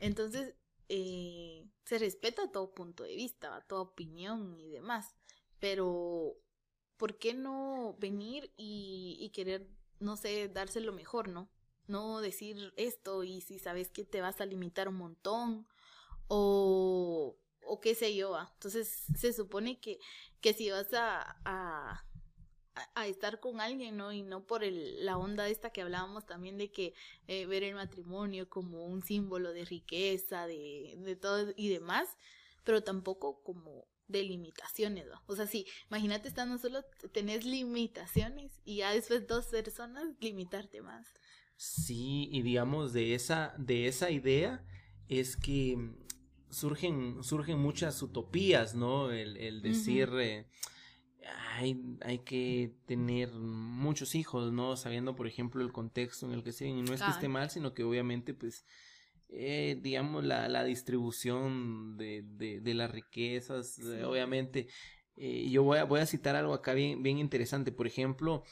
Entonces, 0.01 0.55
eh, 0.89 1.69
se 1.87 1.99
respeta 1.99 2.53
todo 2.53 2.75
punto 2.75 3.05
de 3.05 3.17
vista, 3.17 3.63
toda 3.69 3.83
opinión 3.83 4.59
y 4.61 4.71
demás, 4.71 5.17
pero 5.61 6.37
¿por 6.99 7.19
qué 7.19 7.35
no 7.35 7.97
venir 8.01 8.53
y, 8.57 9.17
y 9.21 9.31
querer, 9.31 9.69
no 10.01 10.17
sé, 10.17 10.49
darse 10.49 10.81
lo 10.81 10.93
mejor, 10.93 11.29
¿no? 11.29 11.51
No 11.89 12.21
decir 12.21 12.73
esto 12.77 13.25
y 13.25 13.41
si 13.43 13.59
sabes 13.59 13.91
que 13.91 14.05
te 14.05 14.21
vas 14.21 14.41
a 14.41 14.47
limitar 14.47 14.89
un 14.89 14.97
montón 14.97 15.67
o, 16.29 17.37
o 17.65 17.81
qué 17.81 17.95
sé 17.95 18.15
yo. 18.15 18.39
Entonces 18.55 19.05
se 19.17 19.33
supone 19.33 19.81
que, 19.81 19.99
que 20.41 20.53
si 20.53 20.71
vas 20.71 20.93
a, 20.95 21.37
a, 21.45 22.05
a, 22.95 23.07
estar 23.07 23.41
con 23.41 23.61
alguien, 23.61 23.97
¿no? 23.97 24.13
Y 24.13 24.23
no 24.23 24.47
por 24.47 24.65
el, 24.65 25.05
la 25.05 25.19
onda 25.19 25.49
esta 25.49 25.71
que 25.71 25.83
hablábamos 25.83 26.27
también 26.27 26.59
de 26.59 26.71
que 26.71 26.95
eh, 27.27 27.47
ver 27.47 27.63
el 27.63 27.75
matrimonio 27.75 28.49
como 28.49 28.87
un 28.87 29.03
símbolo 29.03 29.53
de 29.53 29.65
riqueza, 29.65 30.47
de, 30.47 30.95
de 30.99 31.17
todo 31.17 31.53
y 31.57 31.69
demás, 31.69 32.09
pero 32.65 32.83
tampoco 32.83 33.43
como 33.43 33.87
de 34.09 34.23
limitaciones, 34.23 35.07
¿no? 35.07 35.23
O 35.27 35.35
sea, 35.35 35.47
sí, 35.47 35.67
imagínate 35.89 36.29
estando 36.29 36.59
solo, 36.59 36.85
tenés 37.13 37.45
limitaciones 37.45 38.61
y 38.65 38.77
ya 38.77 38.93
después 38.93 39.27
dos 39.27 39.47
personas 39.47 40.05
limitarte 40.21 40.83
más. 40.83 41.07
Sí, 41.57 42.29
y 42.33 42.43
digamos 42.43 42.93
de 42.93 43.15
esa, 43.15 43.55
de 43.59 43.87
esa 43.87 44.11
idea 44.11 44.65
es 45.09 45.37
que 45.37 45.77
surgen, 46.53 47.23
surgen 47.25 47.59
muchas 47.59 48.01
utopías, 48.03 48.75
¿no? 48.75 49.11
El, 49.11 49.37
el 49.37 49.63
decir, 49.63 50.11
eh, 50.21 50.47
hay, 51.57 51.81
hay 52.03 52.19
que 52.21 52.73
tener 52.87 53.33
muchos 53.33 54.15
hijos, 54.15 54.53
¿no? 54.53 54.77
Sabiendo, 54.77 55.17
por 55.17 55.27
ejemplo, 55.27 55.63
el 55.63 55.73
contexto 55.73 56.27
en 56.27 56.33
el 56.33 56.43
que 56.43 56.53
se 56.53 56.69
y 56.69 56.83
no 56.83 56.93
es 56.95 57.03
que 57.03 57.11
esté 57.11 57.29
mal, 57.29 57.51
sino 57.51 57.75
que 57.75 57.85
obviamente, 57.85 58.35
pues, 58.35 58.65
eh, 59.29 59.79
digamos, 59.81 60.25
la, 60.25 60.49
la 60.49 60.65
distribución 60.65 61.97
de, 61.97 62.23
de, 62.23 62.61
de 62.61 62.75
las 62.75 62.91
riquezas, 62.91 63.79
eh, 63.79 64.05
obviamente, 64.05 64.69
eh, 65.17 65.49
yo 65.51 65.63
voy 65.63 65.79
a, 65.79 65.85
voy 65.85 66.01
a 66.01 66.07
citar 66.07 66.37
algo 66.37 66.55
acá 66.55 66.75
bien, 66.75 67.03
bien 67.03 67.19
interesante, 67.19 67.71
por 67.71 67.87
ejemplo, 67.87 68.45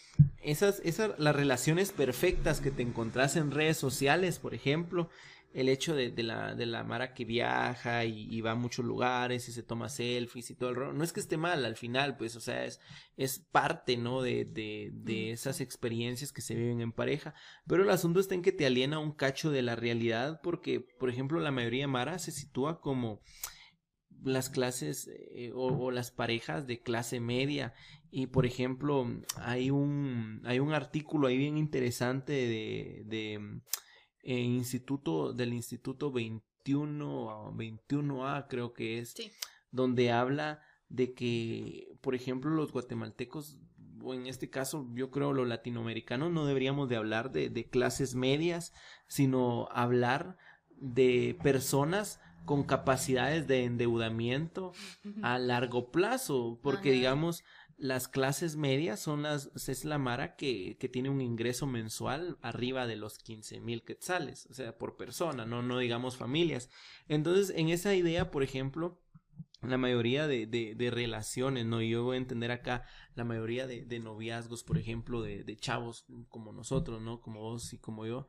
esas, 0.42 0.80
esas, 0.85 1.19
las 1.19 1.35
relaciones 1.35 1.92
perfectas 1.92 2.61
que 2.61 2.71
te 2.71 2.83
encontrás 2.83 3.37
en 3.37 3.50
redes 3.50 3.76
sociales, 3.78 4.38
por 4.38 4.54
ejemplo, 4.54 5.09
el 5.52 5.69
hecho 5.69 5.97
de, 5.97 6.11
de, 6.11 6.23
la, 6.23 6.54
de 6.54 6.66
la 6.66 6.85
Mara 6.85 7.12
que 7.12 7.25
viaja 7.25 8.04
y, 8.04 8.40
va 8.40 8.52
a 8.52 8.57
muchos 8.57 8.85
lugares 8.85 9.49
y 9.49 9.52
se 9.52 9.62
toma 9.62 9.88
selfies 9.88 10.50
y 10.50 10.54
todo 10.54 10.71
el 10.71 10.76
rollo. 10.76 10.92
No 10.92 11.02
es 11.02 11.12
que 11.12 11.21
esté 11.21 11.37
mal 11.37 11.64
al 11.64 11.76
final, 11.76 12.16
pues, 12.16 12.37
o 12.37 12.40
sea, 12.40 12.64
es, 12.64 12.80
es 13.16 13.40
parte, 13.40 13.97
¿no? 13.97 14.23
De, 14.23 14.45
de, 14.45 14.90
de 14.92 15.33
esas 15.33 15.61
experiencias 15.61 16.33
que 16.33 16.40
se 16.40 16.54
viven 16.54 16.80
en 16.80 16.92
pareja. 16.92 17.35
Pero 17.66 17.83
el 17.83 17.90
asunto 17.90 18.21
está 18.21 18.35
en 18.35 18.42
que 18.42 18.52
te 18.52 18.66
aliena 18.66 19.00
un 19.00 19.12
cacho 19.12 19.50
de 19.50 19.62
la 19.62 19.75
realidad 19.75 20.40
porque, 20.42 20.80
por 20.80 21.11
ejemplo, 21.11 21.40
la 21.40 21.50
mayoría 21.50 21.85
de 21.85 21.88
Mara 21.88 22.19
se 22.19 22.30
sitúa 22.30 22.80
como 22.80 23.21
las 24.23 24.50
clases 24.50 25.11
eh, 25.35 25.50
o, 25.54 25.69
o, 25.69 25.90
las 25.90 26.11
parejas 26.11 26.66
de 26.66 26.83
clase 26.83 27.21
media 27.21 27.73
y 28.11 28.26
por 28.26 28.45
ejemplo 28.45 29.07
hay 29.37 29.71
un 29.71 30.42
hay 30.45 30.59
un 30.59 30.75
artículo 30.75 31.28
ahí 31.28 31.38
bien 31.38 31.57
interesante 31.57 32.33
de, 32.33 33.02
de 33.07 33.61
eh, 34.23 34.39
instituto 34.39 35.33
del 35.33 35.53
instituto 35.53 36.11
21 36.12 37.53
21A 37.57 38.47
creo 38.49 38.73
que 38.73 38.99
es 38.99 39.15
donde 39.71 40.12
habla 40.12 40.61
de 40.89 41.15
que 41.15 41.89
por 42.00 42.15
ejemplo 42.15 42.50
los 42.50 42.73
guatemaltecos 42.73 43.59
o 44.03 44.15
en 44.15 44.27
este 44.27 44.50
caso 44.50 44.87
yo 44.95 45.11
creo 45.11 45.33
los 45.33 45.49
latinoamericanos 45.49 46.33
no 46.33 46.47
deberíamos 46.47 46.89
de 46.89 46.97
hablar 46.97 47.33
de, 47.33 47.49
de 47.49 47.69
clases 47.69 48.15
medias 48.15 48.73
sino 49.07 49.69
hablar 49.71 50.37
de 50.81 51.39
personas 51.43 52.21
con 52.45 52.65
capacidades 52.65 53.47
de 53.47 53.65
endeudamiento 53.65 54.73
a 55.23 55.39
largo 55.39 55.91
plazo 55.91 56.59
porque 56.62 56.91
digamos 56.91 57.45
las 57.81 58.09
clases 58.09 58.57
medias 58.57 59.01
son 59.01 59.23
las, 59.23 59.51
es 59.69 59.85
la 59.87 59.99
Mara 59.99 60.37
que, 60.37 60.77
que 60.79 60.89
tiene 60.89 61.09
un 61.09 61.23
ingreso 61.23 61.67
mensual 61.67 62.37
arriba 62.43 62.87
de 62.87 62.97
los 62.97 63.19
15 63.19 63.61
mil 63.61 63.83
quetzales, 63.83 64.47
o 64.51 64.55
sea, 64.55 64.77
por 64.77 64.97
persona, 64.97 65.47
no, 65.47 65.63
no 65.63 65.79
digamos 65.79 66.19
familias. 66.19 66.69
Entonces, 67.09 67.53
en 67.57 67.71
esa 67.71 67.95
idea, 67.95 68.31
por 68.31 68.43
ejemplo, 68.43 69.01
la 69.63 69.79
mayoría 69.79 70.27
de, 70.27 70.47
de, 70.47 70.75
de 70.75 70.91
relaciones, 70.91 71.65
¿no? 71.65 71.81
Yo 71.81 72.05
voy 72.05 72.17
a 72.17 72.19
entender 72.19 72.51
acá 72.51 72.85
la 73.15 73.25
mayoría 73.25 73.67
de, 73.67 73.87
de 73.87 73.99
noviazgos, 73.99 74.63
por 74.63 74.77
ejemplo, 74.77 75.23
de, 75.23 75.43
de 75.45 75.57
chavos 75.57 76.05
como 76.29 76.53
nosotros, 76.53 77.01
¿no? 77.01 77.23
Como 77.23 77.41
vos 77.41 77.73
y 77.73 77.79
como 77.79 78.05
yo, 78.05 78.27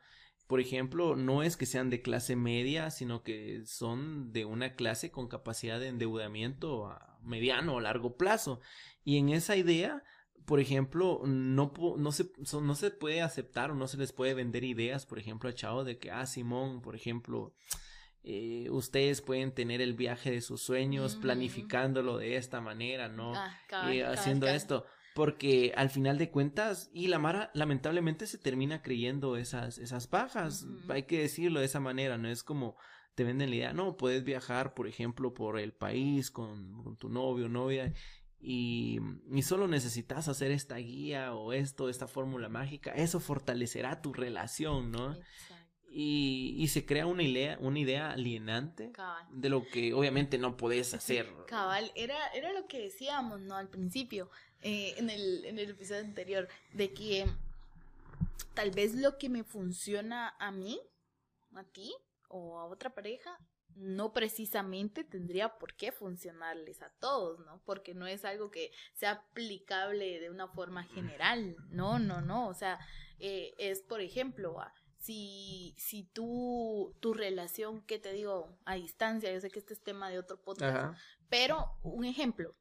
por 0.47 0.59
ejemplo, 0.59 1.15
no 1.15 1.43
es 1.43 1.57
que 1.57 1.65
sean 1.65 1.89
de 1.89 2.01
clase 2.01 2.35
media, 2.35 2.89
sino 2.89 3.23
que 3.23 3.65
son 3.65 4.31
de 4.31 4.45
una 4.45 4.75
clase 4.75 5.11
con 5.11 5.27
capacidad 5.27 5.79
de 5.79 5.87
endeudamiento 5.87 6.89
mediano 7.21 7.75
o 7.75 7.79
largo 7.79 8.15
plazo. 8.15 8.59
Y 9.03 9.17
en 9.17 9.29
esa 9.29 9.55
idea, 9.55 10.03
por 10.45 10.59
ejemplo, 10.59 11.21
no, 11.25 11.73
no, 11.97 12.11
se, 12.11 12.31
no 12.61 12.75
se 12.75 12.91
puede 12.91 13.21
aceptar 13.21 13.71
o 13.71 13.75
no 13.75 13.87
se 13.87 13.97
les 13.97 14.11
puede 14.11 14.33
vender 14.33 14.63
ideas, 14.63 15.05
por 15.05 15.19
ejemplo, 15.19 15.49
a 15.49 15.53
Chao 15.53 15.83
de 15.83 15.97
que, 15.97 16.11
ah, 16.11 16.25
Simón, 16.25 16.81
por 16.81 16.95
ejemplo, 16.95 17.53
eh, 18.23 18.67
ustedes 18.69 19.21
pueden 19.21 19.51
tener 19.53 19.81
el 19.81 19.93
viaje 19.93 20.31
de 20.31 20.41
sus 20.41 20.61
sueños 20.61 21.15
planificándolo 21.15 22.17
de 22.17 22.35
esta 22.35 22.61
manera, 22.61 23.07
¿no? 23.07 23.33
Ah, 23.35 23.57
eh, 23.91 24.03
haciendo 24.05 24.47
esto 24.47 24.85
porque 25.13 25.73
al 25.75 25.89
final 25.89 26.17
de 26.17 26.29
cuentas, 26.29 26.89
y 26.93 27.07
la 27.07 27.19
Mara 27.19 27.51
lamentablemente 27.53 28.27
se 28.27 28.37
termina 28.37 28.81
creyendo 28.81 29.35
esas, 29.35 29.77
esas 29.77 30.07
pajas, 30.07 30.65
hay 30.87 31.03
que 31.03 31.19
decirlo 31.19 31.59
de 31.59 31.65
esa 31.65 31.79
manera, 31.79 32.17
no 32.17 32.29
es 32.29 32.43
como 32.43 32.77
te 33.15 33.23
venden 33.23 33.49
la 33.49 33.55
idea, 33.55 33.73
no, 33.73 33.97
puedes 33.97 34.23
viajar, 34.23 34.73
por 34.73 34.87
ejemplo, 34.87 35.33
por 35.33 35.59
el 35.59 35.73
país 35.73 36.31
con, 36.31 36.83
con 36.83 36.95
tu 36.97 37.09
novio 37.09 37.45
o 37.45 37.49
novia 37.49 37.93
y, 38.43 38.99
y, 39.31 39.41
solo 39.43 39.67
necesitas 39.67 40.27
hacer 40.27 40.51
esta 40.51 40.77
guía 40.77 41.33
o 41.35 41.53
esto, 41.53 41.89
esta 41.89 42.07
fórmula 42.07 42.49
mágica, 42.49 42.91
eso 42.91 43.19
fortalecerá 43.19 44.01
tu 44.01 44.13
relación, 44.13 44.91
¿no? 44.91 45.15
Y, 45.91 46.55
y, 46.57 46.69
se 46.69 46.85
crea 46.85 47.05
una 47.05 47.21
idea, 47.21 47.57
una 47.59 47.77
idea 47.77 48.11
alienante 48.11 48.91
de 49.31 49.49
lo 49.49 49.67
que 49.67 49.93
obviamente 49.93 50.37
no 50.39 50.57
podés 50.57 50.93
hacer. 50.93 51.27
Cabal, 51.47 51.91
era, 51.95 52.29
era 52.29 52.51
lo 52.53 52.65
que 52.65 52.79
decíamos, 52.79 53.41
¿no? 53.41 53.57
Al 53.57 53.67
principio, 53.67 54.31
eh, 54.61 54.95
en, 54.97 55.09
el, 55.09 55.45
en 55.45 55.59
el 55.59 55.71
episodio 55.71 56.01
anterior, 56.01 56.47
de 56.73 56.93
que 56.93 57.27
tal 58.55 58.71
vez 58.71 58.95
lo 58.95 59.17
que 59.19 59.29
me 59.29 59.43
funciona 59.43 60.33
a 60.39 60.51
mí, 60.51 60.79
a 61.53 61.63
ti 61.63 61.93
o 62.31 62.59
a 62.59 62.65
otra 62.65 62.93
pareja, 62.93 63.37
no 63.75 64.13
precisamente 64.13 65.03
tendría 65.03 65.57
por 65.57 65.75
qué 65.75 65.91
funcionarles 65.91 66.81
a 66.81 66.89
todos, 66.99 67.39
¿no? 67.45 67.61
Porque 67.65 67.93
no 67.93 68.07
es 68.07 68.25
algo 68.25 68.51
que 68.51 68.71
sea 68.93 69.11
aplicable 69.11 70.19
de 70.19 70.29
una 70.29 70.47
forma 70.47 70.83
general, 70.83 71.55
no, 71.69 71.99
no, 71.99 72.21
no, 72.21 72.47
o 72.47 72.53
sea, 72.53 72.79
eh, 73.19 73.53
es 73.57 73.81
por 73.81 74.01
ejemplo, 74.01 74.57
si, 74.97 75.75
si 75.77 76.03
tú, 76.03 76.95
tu 76.99 77.13
relación, 77.13 77.81
¿qué 77.85 77.99
te 77.99 78.13
digo? 78.13 78.57
A 78.65 78.75
distancia, 78.75 79.31
yo 79.31 79.39
sé 79.39 79.49
que 79.49 79.59
este 79.59 79.73
es 79.73 79.83
tema 79.83 80.09
de 80.09 80.19
otro 80.19 80.41
podcast, 80.41 80.97
pero 81.29 81.77
un 81.81 82.05
ejemplo, 82.05 82.55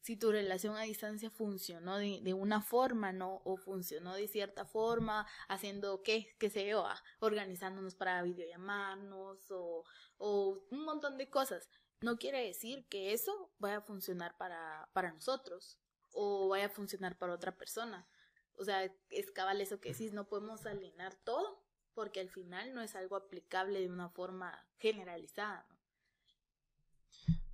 si 0.00 0.16
tu 0.16 0.32
relación 0.32 0.76
a 0.76 0.82
distancia 0.82 1.30
funcionó 1.30 1.98
de, 1.98 2.20
de, 2.22 2.32
una 2.34 2.62
forma, 2.62 3.12
¿no? 3.12 3.42
O 3.44 3.56
funcionó 3.56 4.14
de 4.14 4.28
cierta 4.28 4.64
forma, 4.64 5.26
haciendo, 5.48 6.02
¿qué? 6.02 6.34
¿Qué 6.38 6.50
sé 6.50 6.66
yo? 6.66 6.86
Ah, 6.86 7.02
organizándonos 7.20 7.94
para 7.94 8.22
videollamarnos 8.22 9.50
o, 9.50 9.84
un 10.18 10.84
montón 10.84 11.18
de 11.18 11.28
cosas. 11.28 11.68
No 12.00 12.16
quiere 12.16 12.44
decir 12.46 12.86
que 12.88 13.12
eso 13.12 13.52
vaya 13.58 13.78
a 13.78 13.82
funcionar 13.82 14.36
para, 14.38 14.88
para 14.92 15.12
nosotros 15.12 15.78
o 16.12 16.48
vaya 16.48 16.66
a 16.66 16.70
funcionar 16.70 17.18
para 17.18 17.34
otra 17.34 17.56
persona. 17.56 18.08
O 18.54 18.64
sea, 18.64 18.90
es 19.10 19.30
cabal 19.30 19.60
eso 19.60 19.80
que 19.80 19.92
decís, 19.92 20.12
no 20.12 20.28
podemos 20.28 20.66
alinear 20.66 21.14
todo 21.14 21.62
porque 21.94 22.20
al 22.20 22.30
final 22.30 22.74
no 22.74 22.82
es 22.82 22.94
algo 22.94 23.16
aplicable 23.16 23.80
de 23.80 23.88
una 23.90 24.08
forma 24.08 24.66
generalizada, 24.78 25.66
¿no? 25.68 25.80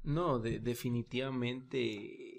No, 0.06 0.38
de, 0.38 0.60
definitivamente 0.60 2.35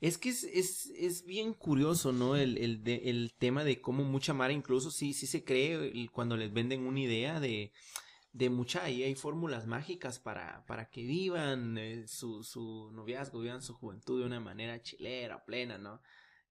Es 0.00 0.18
que 0.18 0.30
es, 0.30 0.42
es, 0.44 0.86
es 0.96 1.24
bien 1.24 1.54
curioso, 1.54 2.12
¿no? 2.12 2.34
El, 2.36 2.58
el, 2.58 2.82
el 2.86 3.32
tema 3.38 3.62
de 3.62 3.80
cómo 3.80 4.02
mucha 4.02 4.34
Mara 4.34 4.52
incluso 4.52 4.90
sí, 4.90 5.12
sí 5.14 5.26
se 5.28 5.44
cree 5.44 6.08
cuando 6.10 6.36
les 6.36 6.52
venden 6.52 6.86
una 6.86 7.00
idea 7.00 7.38
de, 7.38 7.72
de 8.32 8.50
mucha, 8.50 8.82
ahí 8.84 9.02
hay 9.02 9.14
fórmulas 9.14 9.66
mágicas 9.66 10.18
para, 10.18 10.64
para 10.66 10.88
que 10.90 11.02
vivan 11.02 11.78
eh, 11.78 12.08
su, 12.08 12.42
su 12.42 12.90
noviazgo, 12.92 13.40
vivan 13.40 13.62
su 13.62 13.74
juventud 13.74 14.20
de 14.20 14.26
una 14.26 14.40
manera 14.40 14.82
chilera, 14.82 15.44
plena, 15.44 15.78
¿no? 15.78 16.00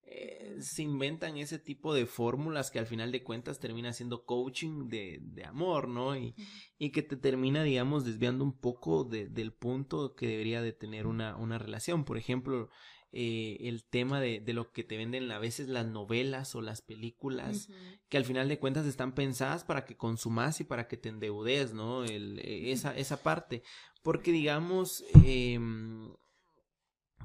Eh, 0.04 0.58
se 0.60 0.84
inventan 0.84 1.38
ese 1.38 1.58
tipo 1.58 1.94
de 1.94 2.06
fórmulas 2.06 2.70
que 2.70 2.80
al 2.80 2.86
final 2.86 3.12
de 3.12 3.24
cuentas 3.24 3.60
termina 3.60 3.94
siendo 3.94 4.26
coaching 4.26 4.90
de, 4.90 5.20
de 5.22 5.46
amor, 5.46 5.88
¿no? 5.88 6.18
Y, 6.18 6.36
y, 6.78 6.92
que 6.92 7.02
te 7.02 7.16
termina, 7.16 7.64
digamos, 7.64 8.04
desviando 8.04 8.44
un 8.44 8.58
poco 8.58 9.04
de, 9.04 9.30
del 9.30 9.54
punto 9.54 10.16
que 10.16 10.28
debería 10.28 10.62
de 10.62 10.74
tener 10.74 11.08
una, 11.08 11.38
una 11.38 11.58
relación. 11.58 12.04
Por 12.04 12.18
ejemplo, 12.18 12.70
eh, 13.14 13.58
el 13.62 13.84
tema 13.84 14.22
de, 14.22 14.40
de, 14.40 14.54
lo 14.54 14.72
que 14.72 14.84
te 14.84 14.96
venden 14.98 15.30
a 15.32 15.40
veces 15.40 15.68
las 15.68 15.86
novelas 15.86 16.56
o 16.56 16.62
las 16.62 16.82
películas, 16.82 17.70
que 18.08 18.18
al 18.18 18.26
final 18.26 18.48
de 18.48 18.58
cuentas 18.58 18.86
están 18.86 19.14
pensadas 19.14 19.66
para 19.66 19.84
que 19.86 19.98
consumas 19.98 20.62
y 20.62 20.64
para 20.64 20.88
que 20.88 20.98
te 20.98 21.10
endeudes, 21.10 21.74
¿no? 21.74 22.06
El, 22.06 22.40
e, 22.40 22.72
esa, 22.72 22.96
esa 22.98 23.22
parte. 23.22 23.64
Porque 24.02 24.32
digamos, 24.32 25.04
eh, 25.26 25.60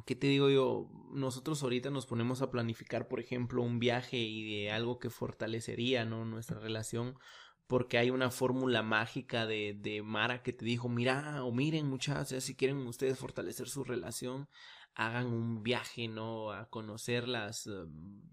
¿qué 0.06 0.16
te 0.16 0.28
digo 0.28 0.48
yo? 0.48 0.88
Nosotros 1.12 1.62
ahorita 1.62 1.90
nos 1.90 2.06
ponemos 2.06 2.40
a 2.40 2.50
planificar, 2.50 3.08
por 3.08 3.20
ejemplo, 3.20 3.62
un 3.62 3.78
viaje 3.78 4.16
y 4.16 4.62
de 4.62 4.70
algo 4.70 4.98
que 4.98 5.10
fortalecería, 5.10 6.06
¿no? 6.06 6.24
Nuestra 6.24 6.58
relación 6.58 7.18
porque 7.66 7.98
hay 7.98 8.10
una 8.10 8.30
fórmula 8.30 8.82
mágica 8.82 9.46
de, 9.46 9.76
de 9.78 10.02
Mara 10.02 10.42
que 10.42 10.52
te 10.52 10.64
dijo, 10.64 10.88
mira, 10.88 11.44
o 11.44 11.52
miren 11.52 11.88
muchachos, 11.88 12.44
si 12.44 12.54
quieren 12.54 12.78
ustedes 12.86 13.18
fortalecer 13.18 13.68
su 13.68 13.82
relación, 13.82 14.48
hagan 14.94 15.26
un 15.26 15.62
viaje, 15.62 16.08
¿no? 16.08 16.52
A 16.52 16.70
conocer 16.70 17.28
las, 17.28 17.66
eh, 17.66 17.84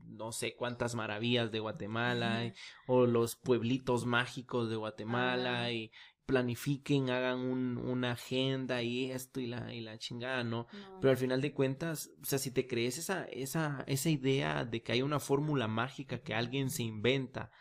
no 0.06 0.32
sé 0.32 0.56
cuántas 0.56 0.96
maravillas 0.96 1.52
de 1.52 1.60
Guatemala, 1.60 2.54
o 2.88 3.06
los 3.06 3.36
pueblitos 3.36 4.06
mágicos 4.06 4.70
de 4.70 4.78
Guatemala, 4.78 5.72
y 5.72 5.92
planifiquen, 6.26 7.10
hagan 7.10 7.40
un, 7.40 7.78
una 7.78 8.14
agenda 8.14 8.82
y 8.82 9.12
esto 9.12 9.40
y 9.40 9.48
la, 9.48 9.74
y 9.74 9.82
la 9.82 9.98
chingada, 9.98 10.44
¿no? 10.44 10.68
Pero 11.02 11.12
al 11.12 11.18
final 11.18 11.42
de 11.42 11.54
cuentas, 11.54 12.12
o 12.22 12.26
sea, 12.26 12.40
si 12.40 12.52
te 12.52 12.68
crees 12.68 12.98
esa, 12.98 13.26
esa, 13.26 13.84
esa 13.88 14.10
idea 14.10 14.66
de 14.66 14.82
que 14.82 14.94
hay 14.94 15.02
una 15.02 15.20
fórmula 15.20 15.68
mágica 15.68 16.22
que 16.22 16.34
alguien 16.34 16.70
se 16.70 16.84
inventa 16.84 17.52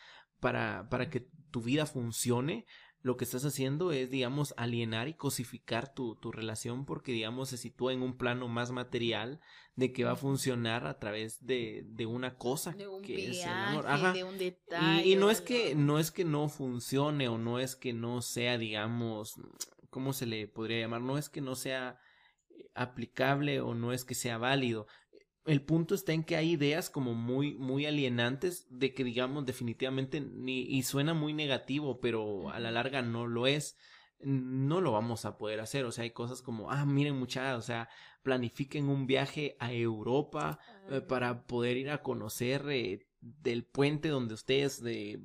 para, 0.41 0.89
para 0.89 1.11
que 1.11 1.29
tu 1.51 1.61
vida 1.61 1.87
funcione, 1.87 2.67
lo 3.03 3.17
que 3.17 3.25
estás 3.25 3.45
haciendo 3.45 3.91
es, 3.91 4.11
digamos, 4.11 4.55
alienar 4.57 5.09
y 5.09 5.15
cosificar 5.15 5.93
tu, 5.93 6.15
tu, 6.15 6.31
relación 6.31 6.85
porque, 6.85 7.13
digamos, 7.13 7.49
se 7.49 7.57
sitúa 7.57 7.93
en 7.93 8.01
un 8.01 8.17
plano 8.17 8.47
más 8.47 8.71
material 8.71 9.41
de 9.75 9.93
que 9.93 10.05
va 10.05 10.13
a 10.13 10.17
funcionar 10.17 10.87
a 10.87 10.99
través 10.99 11.45
de, 11.45 11.85
de 11.87 12.07
una 12.07 12.39
cosa 12.39 12.71
de 12.73 12.87
un 12.87 13.03
que 13.03 13.17
viaje, 13.17 13.31
es 13.33 13.45
el 13.45 13.51
amor. 13.51 14.13
de 14.15 14.25
un 14.25 14.39
detalle. 14.39 15.07
Y, 15.07 15.13
y, 15.13 15.17
no 15.17 15.31
es 15.31 15.41
que, 15.41 15.75
no 15.75 15.99
es 15.99 16.13
que 16.13 16.25
no 16.25 16.49
funcione 16.49 17.29
o 17.29 17.39
no 17.39 17.59
es 17.59 17.75
que 17.75 17.93
no 17.93 18.23
sea, 18.23 18.57
digamos, 18.57 19.35
¿cómo 19.91 20.13
se 20.13 20.27
le 20.27 20.47
podría 20.47 20.79
llamar? 20.79 21.01
No 21.01 21.19
es 21.19 21.29
que 21.29 21.41
no 21.41 21.57
sea 21.57 21.99
aplicable 22.75 23.61
o 23.61 23.75
no 23.75 23.93
es 23.93 24.05
que 24.05 24.15
sea 24.15 24.39
válido, 24.39 24.87
el 25.45 25.63
punto 25.63 25.95
está 25.95 26.13
en 26.13 26.25
que 26.25 26.37
hay 26.37 26.53
ideas 26.53 26.89
como 26.89 27.15
muy, 27.15 27.55
muy 27.55 27.87
alienantes 27.87 28.67
de 28.71 28.95
que 28.95 29.05
digamos 29.05 29.45
definitivamente 29.45 30.21
ni, 30.21 30.63
y 30.63 30.83
suena 30.83 31.15
muy 31.15 31.33
negativo, 31.33 32.01
pero 32.01 32.51
a 32.51 32.61
la 32.61 32.71
larga 32.71 33.03
no 33.03 33.27
lo 33.27 33.47
es. 33.47 33.77
No 34.21 34.81
lo 34.81 34.93
vamos 34.93 35.25
a 35.25 35.37
poder 35.37 35.59
hacer. 35.59 35.85
O 35.85 35.91
sea, 35.91 36.05
hay 36.05 36.13
cosas 36.13 36.43
como, 36.43 36.71
ah, 36.71 36.87
miren 36.87 37.19
muchachos, 37.19 37.59
o 37.59 37.67
sea, 37.67 37.89
planifiquen 38.23 38.89
un 38.89 39.09
viaje 39.09 39.57
a 39.59 39.73
Europa 39.73 40.61
eh, 40.89 41.01
para 41.01 41.45
poder 41.45 41.77
ir 41.77 41.91
a 41.91 42.03
conocer 42.03 42.65
eh, 42.71 43.09
del 43.21 43.65
puente 43.65 44.09
donde 44.09 44.35
ustedes 44.35 44.81
de 44.81 45.21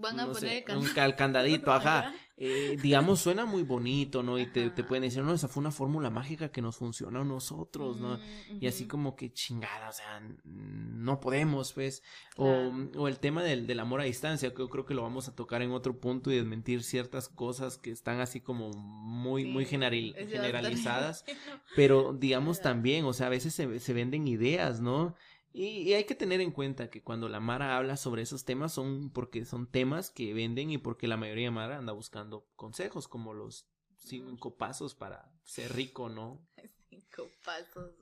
Van 0.00 0.18
a 0.18 0.26
no 0.26 0.32
poner 0.32 0.64
sé, 0.64 0.76
un 0.76 0.86
cal- 0.88 1.16
candadito, 1.16 1.72
ajá. 1.72 2.12
Eh, 2.42 2.78
digamos, 2.82 3.20
suena 3.20 3.44
muy 3.44 3.64
bonito, 3.64 4.22
¿no? 4.22 4.38
Y 4.38 4.46
te, 4.46 4.70
te, 4.70 4.82
pueden 4.82 5.02
decir, 5.02 5.22
no, 5.22 5.34
esa 5.34 5.46
fue 5.46 5.60
una 5.60 5.70
fórmula 5.70 6.08
mágica 6.08 6.50
que 6.50 6.62
nos 6.62 6.76
funcionó 6.76 7.20
a 7.20 7.24
nosotros, 7.24 7.98
¿no? 7.98 8.18
Y 8.58 8.66
así 8.66 8.86
como 8.86 9.14
que 9.14 9.30
chingada, 9.30 9.90
o 9.90 9.92
sea, 9.92 10.22
no 10.44 11.20
podemos, 11.20 11.74
pues. 11.74 12.02
Claro. 12.36 12.72
O, 12.96 13.00
o, 13.02 13.08
el 13.08 13.18
tema 13.18 13.42
del, 13.42 13.66
del, 13.66 13.78
amor 13.78 14.00
a 14.00 14.04
distancia, 14.04 14.54
que 14.54 14.58
yo 14.62 14.70
creo 14.70 14.86
que 14.86 14.94
lo 14.94 15.02
vamos 15.02 15.28
a 15.28 15.34
tocar 15.34 15.60
en 15.60 15.72
otro 15.72 16.00
punto 16.00 16.32
y 16.32 16.36
desmentir 16.36 16.82
ciertas 16.82 17.28
cosas 17.28 17.76
que 17.76 17.90
están 17.90 18.20
así 18.20 18.40
como 18.40 18.70
muy, 18.70 19.42
sí, 19.42 19.48
muy 19.50 19.66
general, 19.66 20.14
generalizadas. 20.16 21.26
Pero 21.76 22.14
digamos 22.14 22.62
también, 22.62 23.04
o 23.04 23.12
sea, 23.12 23.26
a 23.26 23.30
veces 23.30 23.52
se, 23.52 23.78
se 23.80 23.92
venden 23.92 24.26
ideas, 24.26 24.80
¿no? 24.80 25.14
Y, 25.52 25.66
y, 25.82 25.94
hay 25.94 26.04
que 26.04 26.14
tener 26.14 26.40
en 26.40 26.52
cuenta 26.52 26.90
que 26.90 27.02
cuando 27.02 27.28
la 27.28 27.40
Mara 27.40 27.76
habla 27.76 27.96
sobre 27.96 28.22
esos 28.22 28.44
temas 28.44 28.72
son 28.72 29.10
porque 29.10 29.44
son 29.44 29.68
temas 29.68 30.10
que 30.10 30.32
venden 30.32 30.70
y 30.70 30.78
porque 30.78 31.08
la 31.08 31.16
mayoría 31.16 31.46
de 31.46 31.50
Mara 31.50 31.78
anda 31.78 31.92
buscando 31.92 32.48
consejos 32.54 33.08
como 33.08 33.34
los 33.34 33.68
cinco 33.96 34.56
pasos 34.56 34.94
para 34.94 35.32
ser 35.44 35.74
rico, 35.74 36.08
¿no? 36.08 36.46
Cinco 36.90 37.30
pasos, 37.44 37.94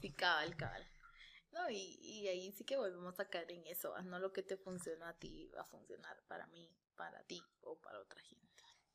sí, 0.00 0.12
cabal, 0.12 0.56
cabal. 0.56 0.86
No, 1.52 1.68
y, 1.68 1.98
y 2.00 2.28
ahí 2.28 2.52
sí 2.52 2.64
que 2.64 2.76
volvemos 2.76 3.18
a 3.20 3.28
caer 3.28 3.50
en 3.52 3.66
eso, 3.66 3.94
no 4.02 4.18
lo 4.18 4.32
que 4.32 4.42
te 4.42 4.56
funciona 4.56 5.10
a 5.10 5.18
ti 5.18 5.50
va 5.54 5.62
a 5.62 5.64
funcionar 5.64 6.22
para 6.26 6.46
mí, 6.46 6.70
para 6.96 7.22
ti 7.24 7.42
o 7.60 7.78
para 7.78 7.98
otra 8.00 8.20
gente. 8.20 8.49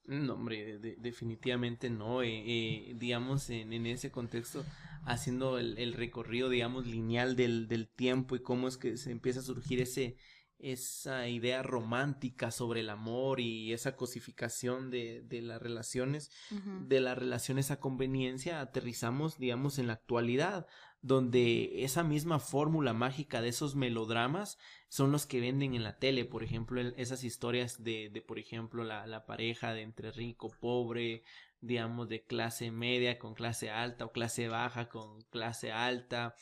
No, 0.07 0.33
hombre, 0.33 0.77
de, 0.79 0.95
definitivamente 0.97 1.89
no. 1.89 2.21
Eh, 2.21 2.43
eh, 2.45 2.93
digamos, 2.95 3.49
en, 3.49 3.73
en, 3.73 3.85
ese 3.87 4.11
contexto, 4.11 4.63
haciendo 5.03 5.57
el, 5.57 5.77
el, 5.77 5.93
recorrido, 5.93 6.49
digamos, 6.49 6.85
lineal 6.85 7.35
del, 7.35 7.67
del 7.67 7.87
tiempo 7.87 8.35
y 8.35 8.41
cómo 8.41 8.67
es 8.67 8.77
que 8.77 8.97
se 8.97 9.11
empieza 9.11 9.39
a 9.39 9.43
surgir 9.43 9.81
ese, 9.81 10.17
esa 10.59 11.27
idea 11.27 11.63
romántica 11.63 12.51
sobre 12.51 12.81
el 12.81 12.89
amor 12.89 13.39
y 13.39 13.73
esa 13.73 13.95
cosificación 13.95 14.89
de, 14.89 15.21
de 15.23 15.41
las 15.41 15.61
relaciones, 15.61 16.31
uh 16.51 16.55
-huh. 16.55 16.87
de 16.87 17.01
las 17.01 17.17
relaciones 17.17 17.71
a 17.71 17.79
conveniencia, 17.79 18.61
aterrizamos, 18.61 19.37
digamos, 19.37 19.79
en 19.79 19.87
la 19.87 19.93
actualidad, 19.93 20.67
donde 21.05 21.83
esa 21.83 22.03
misma 22.03 22.39
fórmula 22.39 22.91
mágica 22.91 23.39
de 23.39 23.49
esos 23.49 23.75
melodramas 23.75 24.57
son 24.89 25.11
los 25.11 25.27
que 25.27 25.39
venden 25.39 25.75
en 25.75 25.83
la 25.83 25.99
tele, 25.99 26.25
por 26.25 26.43
ejemplo, 26.43 26.81
esas 26.81 27.23
historias 27.23 27.83
de, 27.83 28.09
de 28.09 28.21
por 28.23 28.39
ejemplo, 28.39 28.83
la, 28.83 29.05
la 29.05 29.27
pareja 29.27 29.71
de 29.75 29.83
entre 29.83 30.11
rico, 30.11 30.49
pobre, 30.59 31.21
digamos, 31.61 32.09
de 32.09 32.23
clase 32.23 32.71
media 32.71 33.19
con 33.19 33.35
clase 33.35 33.69
alta 33.69 34.05
o 34.05 34.11
clase 34.11 34.47
baja 34.47 34.89
con 34.89 35.21
clase 35.29 35.71
alta, 35.71 36.33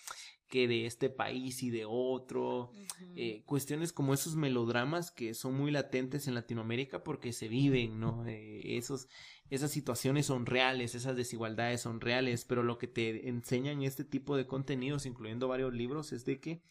que 0.47 0.67
de 0.67 0.85
este 0.85 1.09
país 1.09 1.61
y 1.63 1.69
de 1.69 1.83
otro, 1.85 2.69
uh 2.69 2.73
-huh. 2.73 3.13
eh, 3.15 3.43
cuestiones 3.45 3.91
como 3.91 4.13
esos 4.13 4.35
melodramas 4.35 5.09
que 5.11 5.33
son 5.33 5.55
muy 5.55 5.71
latentes 5.71 6.27
en 6.27 6.35
Latinoamérica 6.35 7.03
porque 7.03 7.33
se 7.33 7.47
viven, 7.49 7.99
¿no? 7.99 8.25
Eh, 8.27 8.77
esos, 8.77 9.07
esas 9.53 9.71
situaciones 9.71 10.25
son 10.25 10.45
reales, 10.45 10.95
esas 10.95 11.15
desigualdades 11.15 11.81
son 11.81 12.01
reales, 12.01 12.45
pero 12.45 12.63
lo 12.63 12.77
que 12.77 12.87
te 12.87 13.29
enseñan 13.29 13.83
este 13.83 14.03
tipo 14.03 14.35
de 14.35 14.47
contenidos, 14.47 15.05
incluyendo 15.05 15.47
varios 15.47 15.73
libros, 15.73 16.11
es 16.11 16.25
de 16.25 16.39
que 16.39 16.61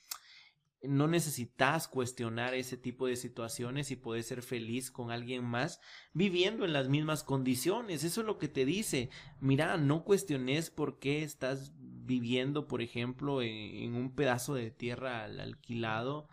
no 0.83 1.07
necesitas 1.07 1.87
cuestionar 1.87 2.55
ese 2.55 2.77
tipo 2.77 3.07
de 3.07 3.15
situaciones 3.15 3.91
y 3.91 3.97
puedes 3.97 4.27
ser 4.27 4.43
feliz 4.43 4.91
con 4.91 5.13
alguien 5.13 5.45
más 5.45 5.81
viviendo 6.13 6.65
en 6.65 6.73
las 6.73 6.89
mismas 6.89 7.23
condiciones. 7.23 8.03
Eso 8.03 8.23
es 8.23 8.27
lo 8.27 8.39
que 8.39 8.49
te 8.49 8.65
dice. 8.65 9.09
Mira, 9.41 9.77
no 9.77 10.03
cuestiones 10.03 10.71
por 10.71 10.99
qué 10.99 11.23
estás 11.23 11.73
viviendo, 11.79 12.67
por 12.67 12.83
ejemplo, 12.83 13.43
en, 13.43 13.95
un 13.95 14.13
pedazo 14.15 14.55
de 14.55 14.73
tierra 14.73 15.23
al 15.23 15.39
alquilado 15.39 16.29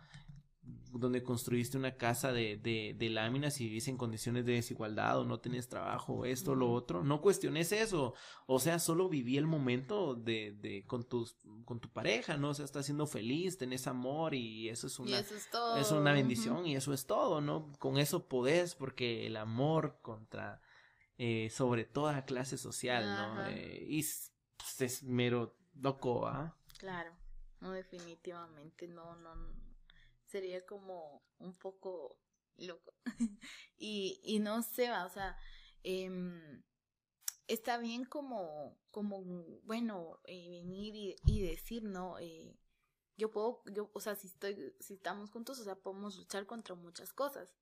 donde 0.92 1.22
construiste 1.22 1.78
una 1.78 1.96
casa 1.96 2.32
de, 2.32 2.56
de, 2.56 2.94
de, 2.98 3.10
láminas 3.10 3.60
y 3.60 3.64
vivís 3.64 3.88
en 3.88 3.96
condiciones 3.96 4.44
de 4.44 4.54
desigualdad 4.54 5.18
o 5.18 5.24
no 5.24 5.38
tenés 5.38 5.68
trabajo, 5.68 6.24
esto, 6.24 6.54
lo 6.54 6.72
otro, 6.72 7.04
no 7.04 7.20
cuestiones 7.20 7.72
eso, 7.72 8.14
o 8.46 8.58
sea, 8.58 8.78
solo 8.78 9.08
viví 9.08 9.36
el 9.36 9.46
momento 9.46 10.14
de, 10.14 10.52
de 10.60 10.84
con 10.86 11.04
tus, 11.04 11.36
con 11.64 11.80
tu 11.80 11.88
pareja, 11.90 12.36
¿no? 12.36 12.50
O 12.50 12.54
sea, 12.54 12.64
estás 12.64 12.86
siendo 12.86 13.06
feliz, 13.06 13.56
tenés 13.56 13.86
amor 13.86 14.34
y 14.34 14.68
eso 14.68 14.86
es 14.86 14.98
una, 14.98 15.18
eso 15.18 15.76
es, 15.76 15.92
una 15.92 16.12
bendición 16.12 16.56
uh 16.56 16.62
-huh. 16.62 16.68
y 16.68 16.76
eso 16.76 16.92
es 16.92 17.06
todo, 17.06 17.40
¿no? 17.40 17.72
Con 17.78 17.98
eso 17.98 18.26
podés, 18.28 18.74
porque 18.74 19.26
el 19.26 19.36
amor 19.36 19.98
contra, 20.02 20.60
eh, 21.18 21.50
sobre 21.50 21.84
toda 21.84 22.24
clase 22.24 22.58
social, 22.58 23.04
¿no? 23.04 23.46
Eh, 23.46 23.86
y 23.88 24.04
pues, 24.56 24.80
es 24.80 25.02
mero 25.02 25.56
loco, 25.74 26.26
¿ah? 26.26 26.56
Claro, 26.78 27.12
no, 27.60 27.72
definitivamente, 27.72 28.88
no, 28.88 29.14
no, 29.16 29.34
no 29.34 29.69
sería 30.30 30.64
como 30.64 31.22
un 31.38 31.54
poco 31.54 32.18
loco. 32.56 32.94
y, 33.76 34.20
y 34.22 34.38
no 34.38 34.62
sé, 34.62 34.90
o 34.90 35.08
sea, 35.08 35.36
eh, 35.82 36.10
está 37.46 37.78
bien 37.78 38.04
como, 38.04 38.78
como 38.90 39.22
bueno, 39.64 40.20
eh, 40.24 40.48
venir 40.50 40.94
y, 40.94 41.16
y, 41.26 41.42
decir, 41.42 41.82
¿no? 41.82 42.18
Eh, 42.20 42.56
yo 43.16 43.30
puedo, 43.30 43.62
yo, 43.74 43.90
o 43.92 44.00
sea, 44.00 44.14
si 44.14 44.28
estoy, 44.28 44.74
si 44.78 44.94
estamos 44.94 45.30
juntos, 45.30 45.58
o 45.58 45.64
sea, 45.64 45.74
podemos 45.74 46.16
luchar 46.16 46.46
contra 46.46 46.74
muchas 46.74 47.12
cosas, 47.12 47.52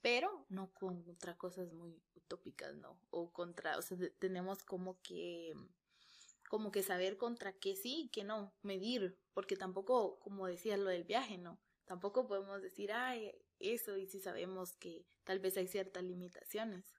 pero 0.00 0.46
no 0.48 0.72
contra 0.72 1.36
cosas 1.36 1.72
muy 1.72 2.00
utópicas, 2.14 2.76
¿no? 2.76 2.98
O 3.10 3.32
contra, 3.32 3.78
o 3.78 3.82
sea, 3.82 3.98
tenemos 4.18 4.62
como 4.64 5.00
que, 5.02 5.54
como 6.48 6.70
que 6.70 6.82
saber 6.82 7.16
contra 7.16 7.52
qué 7.52 7.76
sí 7.76 8.04
y 8.04 8.08
qué 8.10 8.24
no, 8.24 8.54
medir, 8.62 9.18
porque 9.34 9.56
tampoco, 9.56 10.20
como 10.20 10.46
decía 10.46 10.76
lo 10.76 10.88
del 10.90 11.04
viaje, 11.04 11.36
¿no? 11.36 11.58
Tampoco 11.84 12.26
podemos 12.26 12.62
decir, 12.62 12.92
ay, 12.92 13.32
eso, 13.58 13.96
y 13.96 14.06
si 14.06 14.20
sabemos 14.20 14.76
que 14.76 15.04
tal 15.24 15.38
vez 15.40 15.56
hay 15.56 15.66
ciertas 15.66 16.02
limitaciones. 16.02 16.94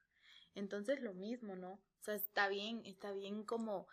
Entonces 0.54 1.00
lo 1.00 1.14
mismo, 1.14 1.56
¿no? 1.56 1.72
O 1.72 2.02
sea, 2.02 2.14
está 2.14 2.48
bien, 2.48 2.82
está 2.84 3.12
bien 3.12 3.44
como 3.44 3.88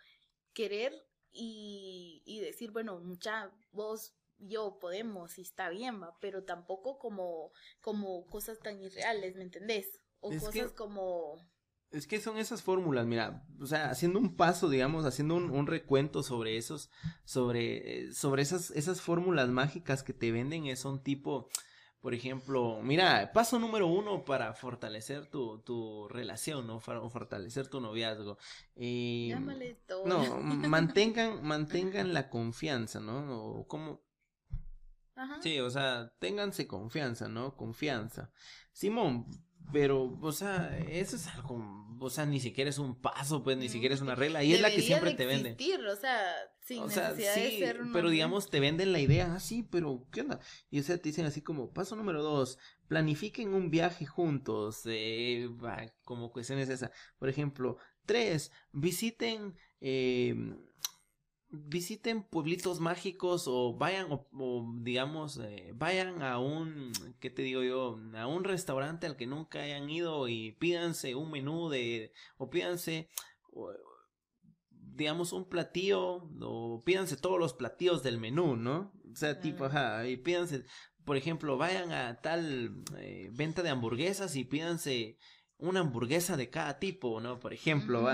querer 0.52 0.94
y, 1.32 2.22
y 2.24 2.40
decir, 2.40 2.70
bueno, 2.70 3.00
mucha, 3.00 3.50
vos, 3.72 4.14
yo 4.38 4.78
podemos, 4.78 5.38
y 5.38 5.42
está 5.42 5.70
bien, 5.70 6.02
va, 6.02 6.16
pero 6.20 6.44
tampoco 6.44 6.98
como, 6.98 7.52
como 7.80 8.26
cosas 8.26 8.58
tan 8.60 8.80
irreales, 8.80 9.36
¿me 9.36 9.42
entendés? 9.42 10.00
O 10.20 10.32
es 10.32 10.42
cosas 10.42 10.70
que... 10.70 10.76
como 10.76 11.51
Es 11.92 12.06
que 12.06 12.20
son 12.20 12.38
esas 12.38 12.62
fórmulas, 12.62 13.06
mira, 13.06 13.44
o 13.60 13.66
sea, 13.66 13.90
haciendo 13.90 14.18
un 14.18 14.34
paso, 14.34 14.70
digamos, 14.70 15.04
haciendo 15.04 15.34
un, 15.34 15.66
recuento 15.66 16.22
sobre 16.22 16.56
esos, 16.56 16.90
sobre, 17.24 18.06
eh, 18.06 18.12
sobre 18.14 18.42
esas, 18.42 18.70
esas 18.70 19.02
fórmulas 19.02 19.50
mágicas 19.50 20.02
que 20.02 20.14
te 20.14 20.32
venden, 20.32 20.66
es 20.66 20.86
un 20.86 21.02
tipo, 21.02 21.50
por 22.00 22.14
ejemplo, 22.14 22.80
mira, 22.82 23.30
paso 23.34 23.58
número 23.58 23.88
uno 23.88 24.24
para 24.24 24.54
fortalecer 24.54 25.26
tu, 25.26 25.58
tu 25.60 26.08
relación, 26.08 26.66
¿no? 26.66 26.80
Para 26.80 27.06
fortalecer 27.10 27.68
tu 27.68 27.80
noviazgo. 27.80 28.38
Eh, 28.74 29.78
todo. 29.86 30.06
No, 30.06 30.40
mantengan, 30.68 31.44
mantengan 31.44 32.14
la 32.14 32.30
confianza, 32.30 33.00
¿no? 33.00 33.38
O 33.38 33.68
como... 33.68 34.00
Ajá. 35.14 35.42
Sí, 35.42 35.60
o 35.60 35.68
sea, 35.68 36.10
ténganse 36.18 36.66
confianza, 36.66 37.28
¿no? 37.28 37.54
Confianza. 37.54 38.32
Simón, 38.72 39.26
pero, 39.72 40.18
o 40.20 40.32
sea, 40.32 40.78
eso 40.88 41.16
es 41.16 41.26
algo, 41.28 41.86
o 41.98 42.10
sea, 42.10 42.26
ni 42.26 42.40
siquiera 42.40 42.70
es 42.70 42.78
un 42.78 42.94
paso, 42.94 43.42
pues, 43.42 43.56
ni 43.56 43.68
siquiera 43.68 43.94
es 43.94 44.00
una 44.00 44.14
regla, 44.14 44.44
y 44.44 44.52
es 44.52 44.60
la 44.60 44.70
que 44.70 44.82
siempre 44.82 45.14
te 45.14 45.26
venden. 45.26 45.56
O 45.90 45.96
sea, 45.96 46.20
sin 46.60 46.86
necesidad 46.86 47.34
de 47.34 47.58
ser 47.58 47.80
pero 47.92 48.10
digamos, 48.10 48.50
te 48.50 48.60
venden 48.60 48.92
la 48.92 49.00
idea, 49.00 49.34
ah, 49.34 49.40
sí, 49.40 49.66
pero, 49.68 50.06
¿qué 50.12 50.20
onda? 50.20 50.40
Y 50.70 50.80
o 50.80 50.82
sea, 50.82 50.98
te 50.98 51.08
dicen 51.08 51.26
así 51.26 51.42
como, 51.42 51.72
paso 51.72 51.96
número 51.96 52.22
dos, 52.22 52.58
planifiquen 52.88 53.54
un 53.54 53.70
viaje 53.70 54.06
juntos, 54.06 54.82
eh, 54.86 55.48
como 56.04 56.30
cuestiones 56.30 56.68
esa. 56.68 56.90
Por 57.18 57.28
ejemplo, 57.28 57.78
tres, 58.04 58.52
visiten, 58.72 59.56
eh, 59.80 60.34
visiten 61.52 62.22
pueblitos 62.22 62.80
mágicos 62.80 63.44
o 63.46 63.76
vayan 63.76 64.06
o, 64.10 64.72
digamos 64.80 65.38
eh, 65.38 65.72
vayan 65.74 66.22
a 66.22 66.38
un 66.38 66.92
qué 67.20 67.28
te 67.28 67.42
digo 67.42 67.62
yo 67.62 67.98
a 68.14 68.26
un 68.26 68.44
restaurante 68.44 69.06
al 69.06 69.16
que 69.16 69.26
nunca 69.26 69.60
hayan 69.60 69.90
ido 69.90 70.28
y 70.28 70.52
pídanse 70.52 71.14
un 71.14 71.30
menú 71.30 71.68
de 71.68 72.12
o 72.38 72.48
pídanse 72.48 73.10
digamos 74.70 75.34
un 75.34 75.46
platillo 75.46 76.26
o 76.40 76.82
pídanse 76.84 77.18
todos 77.18 77.38
los 77.38 77.52
platillos 77.52 78.02
del 78.02 78.18
menú 78.18 78.56
no 78.56 78.90
o 79.12 79.14
sea 79.14 79.38
tipo 79.38 79.66
ajá 79.66 80.08
y 80.08 80.16
pídanse 80.16 80.64
por 81.04 81.18
ejemplo 81.18 81.58
vayan 81.58 81.92
a 81.92 82.22
tal 82.22 82.82
eh, 82.96 83.28
venta 83.30 83.62
de 83.62 83.68
hamburguesas 83.68 84.36
y 84.36 84.44
pídanse 84.44 85.18
una 85.62 85.80
hamburguesa 85.80 86.36
de 86.36 86.50
cada 86.50 86.78
tipo, 86.78 87.20
¿no? 87.20 87.38
Por 87.38 87.54
ejemplo. 87.54 88.06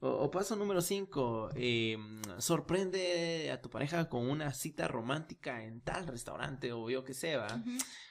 O, 0.00 0.30
paso 0.30 0.56
número 0.56 0.82
5, 0.82 1.50
eh, 1.54 1.96
sorprende 2.38 3.50
a 3.52 3.60
tu 3.62 3.70
pareja 3.70 4.08
con 4.08 4.28
una 4.28 4.52
cita 4.52 4.88
romántica 4.88 5.64
en 5.64 5.80
tal 5.80 6.06
restaurante 6.06 6.72
o 6.72 6.90
yo 6.90 7.04
que 7.04 7.14
sé, 7.14 7.36
¿va? 7.36 7.62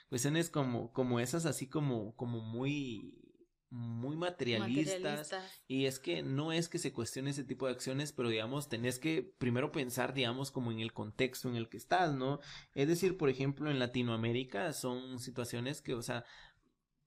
Cuestiones 0.08 0.50
como, 0.50 0.92
como 0.92 1.20
esas, 1.20 1.46
así 1.46 1.68
como, 1.68 2.16
como 2.16 2.40
muy 2.40 3.22
muy 3.68 4.16
materialistas, 4.16 5.34
y 5.66 5.86
es 5.86 5.98
que 5.98 6.22
no 6.22 6.52
es 6.52 6.68
que 6.68 6.78
se 6.78 6.92
cuestione 6.92 7.30
ese 7.30 7.44
tipo 7.44 7.66
de 7.66 7.72
acciones, 7.72 8.12
pero 8.12 8.28
digamos, 8.28 8.68
tenés 8.68 8.98
que 8.98 9.34
primero 9.38 9.72
pensar, 9.72 10.14
digamos, 10.14 10.52
como 10.52 10.70
en 10.70 10.78
el 10.78 10.92
contexto 10.92 11.48
en 11.48 11.56
el 11.56 11.68
que 11.68 11.76
estás, 11.76 12.14
¿no? 12.14 12.38
Es 12.74 12.86
decir, 12.86 13.16
por 13.16 13.28
ejemplo, 13.28 13.68
en 13.70 13.80
Latinoamérica 13.80 14.72
son 14.72 15.18
situaciones 15.18 15.82
que, 15.82 15.94
o 15.94 16.02
sea, 16.02 16.24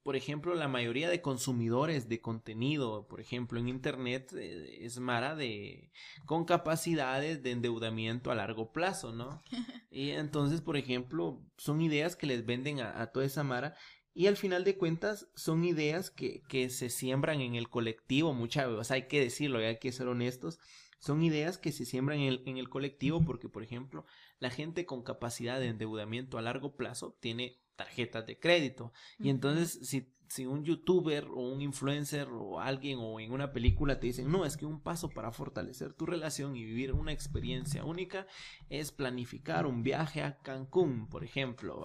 por 0.10 0.16
ejemplo, 0.16 0.56
la 0.56 0.68
mayoría 0.68 1.08
de 1.08 1.22
consumidores 1.22 2.10
de 2.10 2.20
contenido, 2.20 3.08
por 3.08 3.22
ejemplo, 3.22 3.60
en 3.60 3.70
Internet, 3.70 4.34
eh, 4.36 4.84
es 4.84 4.98
Mara 5.00 5.36
de 5.36 5.92
con 6.26 6.46
capacidades 6.46 7.44
de 7.44 7.52
endeudamiento 7.52 8.32
a 8.32 8.36
largo 8.36 8.72
plazo, 8.72 9.14
¿no? 9.14 9.44
Y 9.92 10.10
entonces, 10.10 10.62
por 10.62 10.78
ejemplo, 10.78 11.46
son 11.60 11.80
ideas 11.80 12.16
que 12.16 12.26
les 12.26 12.44
venden 12.44 12.80
a, 12.80 13.06
toda 13.12 13.24
esa 13.24 13.44
Mara 13.44 13.76
y 14.16 14.26
al 14.26 14.36
final 14.36 14.64
de 14.64 14.80
cuentas 14.80 15.28
son 15.36 15.64
ideas 15.64 16.10
que, 16.10 16.42
que 16.50 16.72
se 16.72 16.90
siembran 16.90 17.42
en 17.42 17.54
el 17.54 17.70
colectivo, 17.70 18.34
muchas 18.34 18.68
veces, 18.68 18.90
hay 18.90 19.08
que 19.08 19.20
decirlo, 19.20 19.60
hay 19.60 19.78
que 19.78 19.92
ser 19.92 20.08
honestos, 20.08 20.58
son 20.98 21.22
ideas 21.22 21.60
que 21.60 21.72
se 21.72 21.86
siembran 21.86 22.18
en 22.22 22.30
el, 22.30 22.44
en 22.48 22.58
el 22.58 22.68
colectivo 22.68 23.24
porque, 23.24 23.48
por 23.48 23.62
ejemplo, 23.62 24.08
la 24.40 24.50
gente 24.50 24.88
con 24.88 25.04
capacidad 25.04 25.60
de 25.60 25.68
endeudamiento 25.68 26.40
a 26.40 26.42
largo 26.42 26.76
plazo 26.76 27.16
tiene 27.20 27.60
tarjetas 27.80 28.26
de 28.26 28.38
crédito. 28.38 28.92
Y 29.20 29.30
entonces, 29.30 29.80
si 29.88 30.12
si 30.30 30.46
un 30.46 30.64
youtuber 30.64 31.26
o 31.26 31.40
un 31.40 31.62
influencer 31.62 32.28
o 32.32 32.60
alguien 32.60 33.00
o 33.02 33.20
en 33.20 33.32
una 33.32 33.52
película 33.52 34.00
te 34.00 34.08
dicen, 34.08 34.32
no, 34.32 34.46
es 34.46 34.58
que 34.58 34.66
un 34.66 34.80
paso 34.80 35.10
para 35.10 35.32
fortalecer 35.32 35.94
tu 35.94 36.06
relación 36.06 36.56
y 36.56 36.64
vivir 36.64 36.94
una 36.94 37.12
experiencia 37.12 37.84
única 37.84 38.28
es 38.70 38.92
planificar 38.92 39.66
un 39.66 39.82
viaje 39.82 40.22
a 40.22 40.38
Cancún, 40.38 41.08
por 41.08 41.24
ejemplo, 41.24 41.84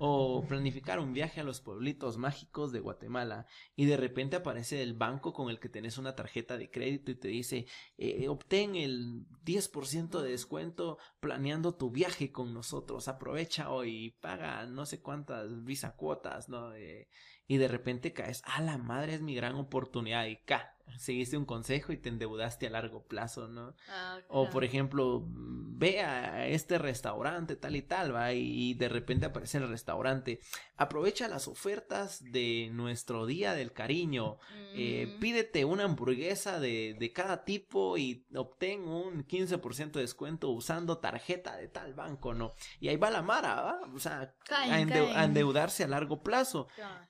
o 0.00 0.42
planificar 0.48 0.98
un 0.98 1.12
viaje 1.12 1.40
a 1.40 1.44
los 1.44 1.60
pueblitos 1.60 2.16
mágicos 2.16 2.72
de 2.72 2.80
Guatemala 2.80 3.46
y 3.76 3.84
de 3.84 3.98
repente 3.98 4.36
aparece 4.36 4.82
el 4.82 4.94
banco 4.94 5.34
con 5.34 5.50
el 5.50 5.60
que 5.60 5.68
tenés 5.68 5.98
una 5.98 6.16
tarjeta 6.16 6.56
de 6.56 6.70
crédito 6.70 7.10
y 7.10 7.16
te 7.16 7.28
dice, 7.28 7.66
eh, 7.98 8.26
obtén 8.28 8.74
el 8.74 9.26
10% 9.44 10.22
de 10.22 10.30
descuento 10.30 10.98
planeando 11.20 11.74
tu 11.74 11.90
viaje 11.90 12.32
con 12.32 12.54
nosotros, 12.54 13.08
aprovecha 13.08 13.70
hoy 13.70 14.06
y 14.06 14.10
paga 14.12 14.64
no 14.64 14.86
sé 14.86 15.02
cuántas 15.02 15.64
visa 15.64 15.94
cuotas, 15.94 16.48
¿no? 16.48 16.74
Eh, 16.74 17.08
y 17.46 17.58
de 17.58 17.68
repente 17.68 18.12
caes, 18.12 18.42
a 18.44 18.60
la 18.60 18.78
madre 18.78 19.14
es 19.14 19.22
mi 19.22 19.34
gran 19.34 19.56
oportunidad 19.56 20.26
y 20.26 20.36
ca, 20.36 20.75
seguiste 20.98 21.36
un 21.36 21.44
consejo 21.44 21.92
y 21.92 21.96
te 21.96 22.08
endeudaste 22.08 22.66
a 22.66 22.70
largo 22.70 23.04
plazo, 23.04 23.48
¿no? 23.48 23.74
Ah, 23.88 24.18
o 24.28 24.48
por 24.50 24.64
ejemplo, 24.64 25.24
ve 25.26 26.00
a 26.00 26.46
este 26.46 26.78
restaurante 26.78 27.56
tal 27.56 27.76
y 27.76 27.82
tal, 27.82 28.14
va, 28.14 28.32
y 28.32 28.74
de 28.74 28.88
repente 28.88 29.26
aparece 29.26 29.58
en 29.58 29.64
el 29.64 29.68
restaurante, 29.70 30.40
aprovecha 30.76 31.28
las 31.28 31.48
ofertas 31.48 32.22
de 32.32 32.70
nuestro 32.72 33.26
día 33.26 33.54
del 33.54 33.72
cariño, 33.72 34.38
eh, 34.74 35.06
mm. 35.06 35.20
pídete 35.20 35.64
una 35.64 35.84
hamburguesa 35.84 36.60
de, 36.60 36.96
de, 36.98 37.12
cada 37.12 37.44
tipo 37.44 37.96
y 37.96 38.26
obtén 38.34 38.82
un 38.82 39.26
15% 39.26 39.92
de 39.92 40.00
descuento 40.00 40.50
usando 40.50 40.98
tarjeta 40.98 41.56
de 41.56 41.68
tal 41.68 41.94
banco, 41.94 42.34
¿no? 42.34 42.54
Y 42.80 42.88
ahí 42.88 42.96
va 42.96 43.10
la 43.10 43.22
mara, 43.22 43.60
¿va? 43.60 43.80
O 43.94 43.98
sea, 43.98 44.34
a, 44.50 45.24
endeudarse 45.24 45.84
a 45.84 45.88
largo 45.88 46.22
plazo. 46.22 46.68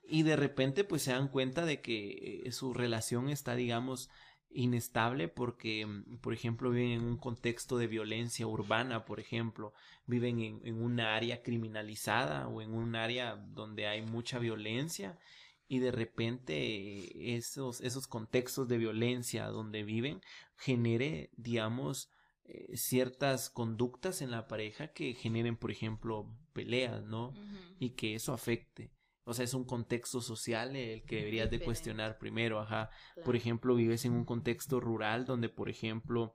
Y 0.08 0.22
de 0.22 0.36
repente 0.36 0.84
pues 0.84 1.02
se 1.02 1.12
dan 1.12 1.28
cuenta 1.28 1.64
de 1.64 1.80
que 1.80 2.42
eh, 2.44 2.52
su 2.52 2.72
relación 2.72 3.28
está, 3.28 3.56
digamos, 3.66 4.08
inestable 4.50 5.28
porque, 5.28 5.84
mm, 5.86 6.18
por 6.18 6.32
ejemplo, 6.32 6.70
viven 6.70 6.92
en 6.92 7.04
un 7.04 7.16
contexto 7.16 7.78
de 7.78 7.88
violencia 7.88 8.46
urbana, 8.46 9.04
por 9.04 9.18
ejemplo, 9.18 9.72
viven 10.06 10.40
en, 10.40 10.60
en 10.64 10.82
un 10.82 11.00
área 11.00 11.42
criminalizada 11.42 12.48
o 12.48 12.62
en 12.62 12.72
un 12.72 12.94
área 12.94 13.36
donde 13.36 13.86
hay 13.88 14.02
mucha 14.02 14.38
violencia 14.38 15.18
y 15.68 15.80
de 15.80 15.90
repente 15.90 17.36
esos, 17.36 17.80
esos 17.80 18.06
contextos 18.06 18.68
de 18.68 18.78
violencia 18.78 19.46
donde 19.46 19.82
viven 19.82 20.20
genere, 20.56 21.30
digamos, 21.36 22.08
eh, 22.44 22.76
ciertas 22.76 23.50
conductas 23.50 24.22
en 24.22 24.30
la 24.30 24.46
pareja 24.46 24.92
que 24.92 25.14
generen, 25.14 25.56
por 25.56 25.72
ejemplo, 25.72 26.30
peleas, 26.52 27.02
¿no? 27.02 27.34
Y 27.80 27.90
que 27.90 28.14
eso 28.14 28.32
afecte. 28.32 28.90
O 29.28 29.34
sea, 29.34 29.44
es 29.44 29.54
un 29.54 29.64
contexto 29.64 30.20
social 30.20 30.76
el 30.76 31.02
que 31.02 31.16
deberías 31.16 31.50
de 31.50 31.58
cuestionar 31.58 32.16
primero, 32.16 32.60
ajá. 32.60 32.90
Por 33.24 33.34
ejemplo, 33.34 33.74
vives 33.74 34.04
en 34.04 34.12
un 34.12 34.24
contexto 34.24 34.78
rural 34.78 35.24
donde, 35.24 35.48
por 35.48 35.68
ejemplo, 35.68 36.32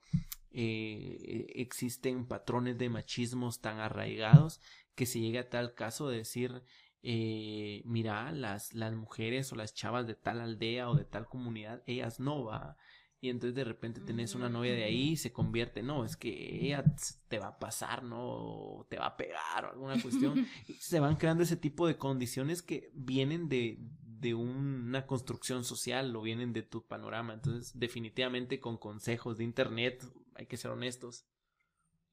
eh, 0.52 1.46
existen 1.56 2.28
patrones 2.28 2.78
de 2.78 2.90
machismos 2.90 3.62
tan 3.62 3.80
arraigados 3.80 4.60
que 4.94 5.06
se 5.06 5.22
llega 5.22 5.40
a 5.40 5.50
tal 5.50 5.74
caso 5.74 6.10
de 6.10 6.18
decir, 6.18 6.64
eh, 7.02 7.82
mira, 7.86 8.30
las, 8.34 8.74
las 8.74 8.94
mujeres 8.94 9.54
o 9.54 9.56
las 9.56 9.74
chavas 9.74 10.06
de 10.06 10.16
tal 10.16 10.42
aldea 10.42 10.90
o 10.90 10.96
de 10.96 11.06
tal 11.06 11.28
comunidad, 11.28 11.82
ellas 11.86 12.20
no 12.20 12.44
va 12.44 12.76
y 13.24 13.30
entonces 13.30 13.54
de 13.54 13.64
repente 13.64 14.02
tenés 14.02 14.34
una 14.34 14.50
novia 14.50 14.74
de 14.74 14.84
ahí 14.84 15.12
y 15.12 15.18
se 15.18 15.32
convierte, 15.32 15.84
no, 15.84 16.04
es 16.04 16.18
que 16.18 16.66
ella 16.66 16.84
te 17.28 17.38
va 17.38 17.50
a 17.50 17.60
pasar, 17.60 18.02
¿no? 18.02 18.88
te 18.90 18.98
va 18.98 19.06
a 19.06 19.16
pegar 19.16 19.66
o 19.66 19.70
alguna 19.70 20.02
cuestión. 20.02 20.48
y 20.68 20.74
se 20.74 21.00
van 21.00 21.18
creando 21.18 21.44
ese 21.44 21.56
tipo 21.56 21.86
de 21.86 22.00
condiciones 22.00 22.64
que 22.64 22.90
vienen 22.96 23.48
de, 23.48 23.78
de 24.02 24.34
una 24.34 25.06
construcción 25.06 25.64
social 25.64 26.16
o 26.16 26.24
vienen 26.24 26.52
de 26.52 26.64
tu 26.64 26.84
panorama. 26.88 27.36
Entonces, 27.36 27.78
definitivamente 27.78 28.60
con 28.60 28.78
consejos 28.80 29.38
de 29.38 29.44
internet, 29.44 30.04
hay 30.34 30.48
que 30.48 30.58
ser 30.58 30.72
honestos. 30.72 31.28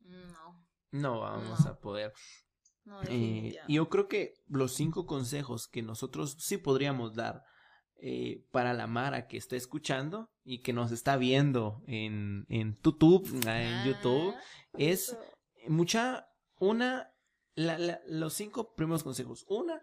No. 0.01 0.63
No 0.91 1.21
vamos 1.21 1.65
a 1.65 1.81
poder. 1.81 2.13
No, 2.85 3.01
eh, 3.09 3.57
yo 3.67 3.89
creo 3.89 4.09
que 4.09 4.35
los 4.47 4.75
cinco 4.75 5.07
consejos 5.07 5.69
que 5.69 5.81
nosotros 5.81 6.37
sí 6.39 6.59
podríamos 6.59 7.15
dar 7.15 7.45
eh, 7.97 8.47
para 8.51 8.75
la 8.75 8.87
Mara 8.87 9.27
que 9.27 9.37
está 9.37 9.57
escuchando 9.57 10.31
y 10.49 10.61
que 10.63 10.73
nos 10.73 10.93
está 10.93 11.19
viendo 11.19 11.83
en, 11.87 12.47
en 12.49 12.79
YouTube, 12.83 13.29
en 13.47 13.85
YouTube, 13.85 14.35
ah, 14.35 14.41
es 14.79 15.15
mucha, 15.69 16.31
una, 16.59 17.13
los 17.55 18.33
cinco 18.33 18.75
primeros 18.75 19.03
consejos. 19.03 19.45
Una, 19.47 19.79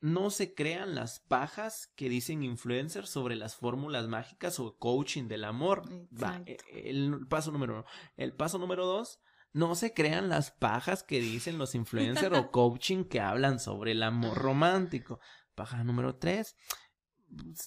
no 0.00 0.30
se 0.30 0.54
crean 0.54 0.94
las 0.94 1.20
pajas 1.20 1.92
que 1.96 2.08
dicen 2.08 2.42
influencers 2.42 3.10
sobre 3.10 3.36
las 3.36 3.56
fórmulas 3.56 4.08
mágicas 4.08 4.58
o 4.58 4.78
coaching 4.78 5.28
del 5.28 5.44
amor. 5.44 5.82
Va, 6.10 6.40
eh, 6.46 6.56
el 6.72 7.26
paso 7.28 7.52
número 7.52 7.74
uno. 7.74 7.84
El 8.16 8.32
paso 8.32 8.58
número 8.58 8.86
dos, 8.86 9.20
no 9.52 9.74
se 9.74 9.92
crean 9.92 10.30
las 10.30 10.50
pajas 10.50 11.02
que 11.02 11.20
dicen 11.20 11.58
los 11.58 11.74
influencers 11.74 12.38
o 12.38 12.50
coaching 12.50 13.04
que 13.04 13.20
hablan 13.20 13.60
sobre 13.60 13.92
el 13.92 14.02
amor 14.02 14.38
romántico. 14.38 15.20
Paja 15.54 15.84
número 15.84 16.16
tres, 16.16 16.56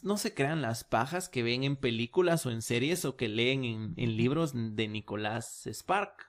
no 0.03 0.17
se 0.17 0.33
crean 0.33 0.61
las 0.61 0.83
pajas 0.83 1.29
que 1.29 1.43
ven 1.43 1.63
en 1.63 1.75
películas 1.75 2.45
o 2.45 2.51
en 2.51 2.61
series 2.61 3.05
o 3.05 3.15
que 3.15 3.27
leen 3.27 3.63
en, 3.63 4.17
libros 4.17 4.53
de 4.53 4.87
Nicolás 4.87 5.67
Spark. 5.71 6.26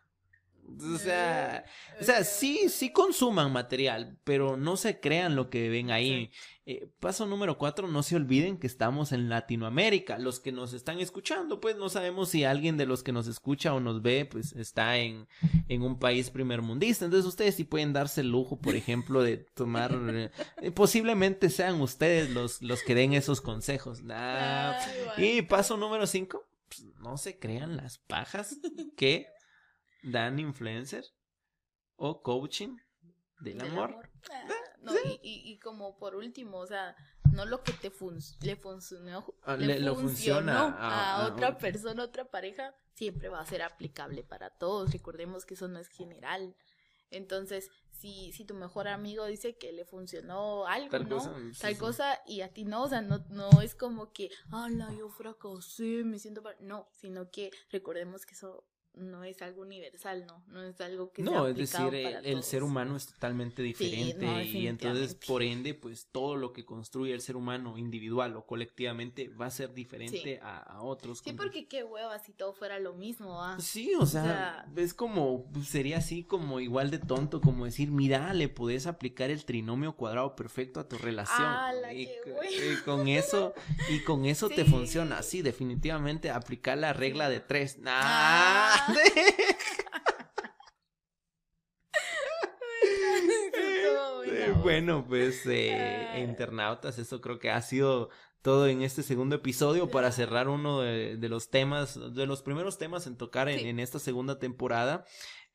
O 0.94 0.98
sea, 0.98 1.64
o 2.00 2.04
sea, 2.04 2.24
sí, 2.24 2.68
sí 2.68 2.90
consuman 2.92 3.52
material, 3.52 4.18
pero 4.24 4.56
no 4.56 4.76
se 4.76 5.00
crean 5.00 5.34
lo 5.34 5.48
que 5.48 5.68
ven 5.68 5.90
ahí. 5.90 6.30
Eh, 6.66 6.90
paso 7.00 7.24
número 7.24 7.56
cuatro, 7.56 7.88
no 7.88 8.02
se 8.02 8.14
olviden 8.14 8.58
que 8.58 8.66
estamos 8.66 9.12
en 9.12 9.30
Latinoamérica. 9.30 10.18
Los 10.18 10.40
que 10.40 10.52
nos 10.52 10.74
están 10.74 11.00
escuchando, 11.00 11.60
pues 11.60 11.76
no 11.76 11.88
sabemos 11.88 12.28
si 12.28 12.44
alguien 12.44 12.76
de 12.76 12.84
los 12.84 13.02
que 13.02 13.12
nos 13.12 13.26
escucha 13.26 13.72
o 13.72 13.80
nos 13.80 14.02
ve, 14.02 14.26
pues 14.26 14.52
está 14.52 14.98
en, 14.98 15.26
en 15.68 15.82
un 15.82 15.98
país 15.98 16.28
primermundista. 16.28 17.06
Entonces 17.06 17.26
ustedes 17.26 17.54
sí 17.54 17.64
pueden 17.64 17.94
darse 17.94 18.20
el 18.20 18.28
lujo, 18.28 18.60
por 18.60 18.74
ejemplo, 18.74 19.22
de 19.22 19.38
tomar, 19.38 19.92
eh, 20.60 20.70
posiblemente 20.72 21.48
sean 21.48 21.80
ustedes 21.80 22.30
los, 22.30 22.60
los 22.60 22.82
que 22.82 22.94
den 22.94 23.14
esos 23.14 23.40
consejos. 23.40 24.02
y 25.16 25.42
paso 25.42 25.78
número 25.78 26.06
cinco, 26.06 26.46
pues, 26.68 26.84
no 27.00 27.16
se 27.16 27.38
crean 27.38 27.76
las 27.76 27.98
pajas 27.98 28.58
que 28.96 29.26
dan 30.02 30.38
influencer 30.38 31.04
o 31.96 32.22
coaching 32.22 32.76
del, 33.40 33.60
amor. 33.60 34.10
Ah, 34.30 34.48
no, 34.80 34.92
y, 35.04 35.18
y, 35.22 35.58
como 35.58 35.96
por 35.96 36.14
último, 36.14 36.58
o 36.58 36.66
sea, 36.66 36.96
no 37.32 37.44
lo 37.44 37.62
que 37.62 37.72
te 37.72 37.90
le 38.40 38.56
funcionó, 38.56 39.34
ah, 39.42 39.56
le, 39.56 39.94
funciona 39.94 40.76
a, 40.78 41.26
otra 41.26 41.58
persona, 41.58 42.04
otra 42.04 42.24
pareja, 42.24 42.74
siempre 42.94 43.28
va 43.28 43.40
a 43.40 43.46
ser 43.46 43.62
aplicable 43.62 44.22
para 44.22 44.50
todos. 44.50 44.92
Recordemos 44.92 45.44
que 45.44 45.54
eso 45.54 45.68
no 45.68 45.78
es 45.78 45.88
general. 45.88 46.56
Entonces, 47.10 47.70
si, 47.90 48.32
si 48.32 48.44
tu 48.44 48.54
mejor 48.54 48.86
amigo 48.88 49.24
dice 49.26 49.56
que 49.56 49.72
le 49.72 49.84
funcionó 49.84 50.66
algo, 50.66 50.90
Tal 50.90 51.08
¿no? 51.08 51.16
Cosa, 51.16 51.34
Tal 51.60 51.78
cosa 51.78 52.20
y 52.26 52.42
a 52.42 52.52
ti 52.52 52.64
no, 52.64 52.82
o 52.82 52.88
sea, 52.88 53.00
no, 53.00 53.24
no 53.30 53.62
es 53.62 53.74
como 53.74 54.12
que, 54.12 54.30
ala, 54.50 54.92
yo 54.92 55.08
fracasé, 55.08 56.04
me 56.04 56.18
siento... 56.18 56.42
No, 56.60 56.88
sino 56.92 57.30
que 57.30 57.50
recordemos 57.70 58.26
que 58.26 58.34
eso 58.34 58.64
no 58.98 59.24
es 59.24 59.40
algo 59.42 59.62
universal, 59.62 60.26
¿no? 60.26 60.42
No 60.48 60.62
es 60.62 60.80
algo 60.80 61.12
que 61.12 61.22
No, 61.22 61.46
es 61.46 61.56
decir, 61.56 61.94
el, 61.94 62.42
ser 62.42 62.62
humano 62.62 62.96
es 62.96 63.06
totalmente 63.06 63.62
diferente 63.62 64.44
y 64.44 64.66
entonces, 64.66 65.14
por 65.14 65.42
ende, 65.42 65.74
pues 65.74 66.08
todo 66.10 66.36
lo 66.36 66.52
que 66.52 66.64
construye 66.64 67.14
el 67.14 67.20
ser 67.20 67.36
humano 67.36 67.78
individual 67.78 68.36
o 68.36 68.46
colectivamente 68.46 69.28
va 69.28 69.46
a 69.46 69.50
ser 69.50 69.74
diferente 69.74 70.40
a, 70.42 70.82
otros. 70.82 71.20
Sí, 71.24 71.32
porque 71.32 71.66
qué 71.66 71.82
hueva 71.82 72.18
si 72.18 72.32
todo 72.32 72.52
fuera 72.52 72.78
lo 72.78 72.94
mismo, 72.94 73.42
¿ah? 73.42 73.56
Sí, 73.58 73.92
o 73.98 74.06
sea, 74.06 74.66
es 74.76 74.94
como, 74.94 75.50
sería 75.64 75.98
así 75.98 76.24
como 76.24 76.60
igual 76.60 76.90
de 76.90 76.98
tonto 76.98 77.40
como 77.40 77.64
decir, 77.64 77.90
mira, 77.90 78.32
le 78.34 78.48
puedes 78.48 78.86
aplicar 78.86 79.30
el 79.30 79.44
trinomio 79.44 79.96
cuadrado 79.96 80.36
perfecto 80.36 80.80
a 80.80 80.88
tu 80.88 80.96
relación. 80.98 81.46
y, 81.92 82.08
con 82.84 83.08
eso, 83.08 83.54
y 83.90 84.02
con 84.04 84.24
eso 84.24 84.48
te 84.48 84.64
funciona, 84.64 85.22
sí, 85.22 85.42
definitivamente 85.42 86.30
aplicar 86.30 86.78
la 86.78 86.92
regla 86.92 87.28
de 87.28 87.40
tres. 87.40 87.78
Nah. 87.78 87.92
Ah. 88.00 88.87
bueno, 94.62 95.04
pues 95.06 95.46
eh, 95.46 96.24
internautas, 96.28 96.98
eso 96.98 97.20
creo 97.20 97.38
que 97.38 97.50
ha 97.50 97.62
sido 97.62 98.10
todo 98.42 98.66
en 98.68 98.82
este 98.82 99.02
segundo 99.02 99.36
episodio 99.36 99.90
para 99.90 100.12
cerrar 100.12 100.48
uno 100.48 100.80
de, 100.80 101.16
los 101.28 101.50
temas, 101.50 101.98
de 102.14 102.26
los 102.26 102.42
primeros 102.42 102.78
temas 102.78 103.06
en 103.06 103.16
tocar 103.16 103.48
en 103.48 103.80
esta 103.80 103.98
segunda 103.98 104.38
temporada. 104.38 105.04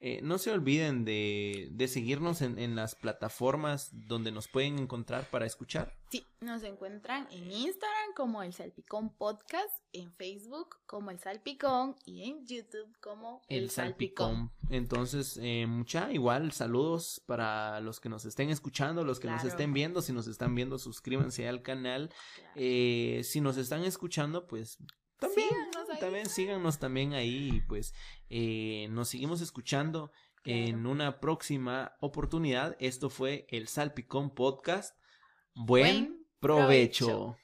Eh, 0.05 0.19
no 0.21 0.37
se 0.37 0.51
olviden 0.51 1.05
de, 1.05 1.69
de 1.71 1.87
seguirnos 1.87 2.41
en, 2.41 2.59
en, 2.59 2.75
las 2.75 2.93
plataformas 2.93 3.89
donde 3.93 4.33
nos 4.33 4.49
pueden 4.49 4.77
encontrar 4.77 5.29
para 5.29 5.45
escuchar. 5.45 5.93
Sí, 6.09 6.25
nos 6.41 6.61
encuentran 6.63 7.25
en 7.31 7.49
Instagram 7.49 8.13
como 8.13 8.43
el 8.43 8.51
Salpicón 8.51 9.15
Podcast, 9.15 9.73
en 9.93 10.11
Facebook 10.11 10.75
como 10.87 11.09
el 11.09 11.19
Salpicón 11.19 11.95
y 12.03 12.29
en 12.29 12.45
YouTube 12.45 12.93
como 12.99 13.43
el, 13.47 13.69
Salpicón. 13.69 14.51
Entonces, 14.69 15.39
eh, 15.41 15.67
mucha, 15.67 16.11
igual, 16.11 16.51
saludos 16.51 17.23
para 17.25 17.79
los 17.79 18.01
que 18.01 18.09
nos 18.09 18.25
estén 18.25 18.49
escuchando, 18.49 19.05
los 19.05 19.21
que 19.21 19.29
nos 19.29 19.45
estén 19.45 19.71
viendo. 19.71 20.01
Si 20.01 20.11
nos 20.11 20.27
están 20.27 20.53
viendo, 20.53 20.79
suscríbanse 20.79 21.47
al 21.47 21.61
canal. 21.61 22.11
Eh, 22.55 23.21
si 23.23 23.39
nos 23.39 23.55
están 23.55 23.85
escuchando, 23.85 24.47
pues 24.47 24.79
también, 25.27 25.49
síganos 25.49 25.99
también 25.99 26.29
síganos 26.29 26.79
también 26.79 27.13
ahí 27.13 27.49
y 27.53 27.61
pues 27.61 27.93
eh, 28.29 28.87
nos 28.89 29.09
seguimos 29.09 29.41
escuchando 29.41 30.11
en 30.45 30.85
una 30.85 31.19
próxima 31.19 31.93
oportunidad. 31.99 32.75
Esto 32.79 33.09
fue 33.09 33.45
el 33.49 33.67
Salpicón 33.67 34.33
Podcast. 34.33 34.97
Buen, 35.55 36.25
provecho. 36.39 37.37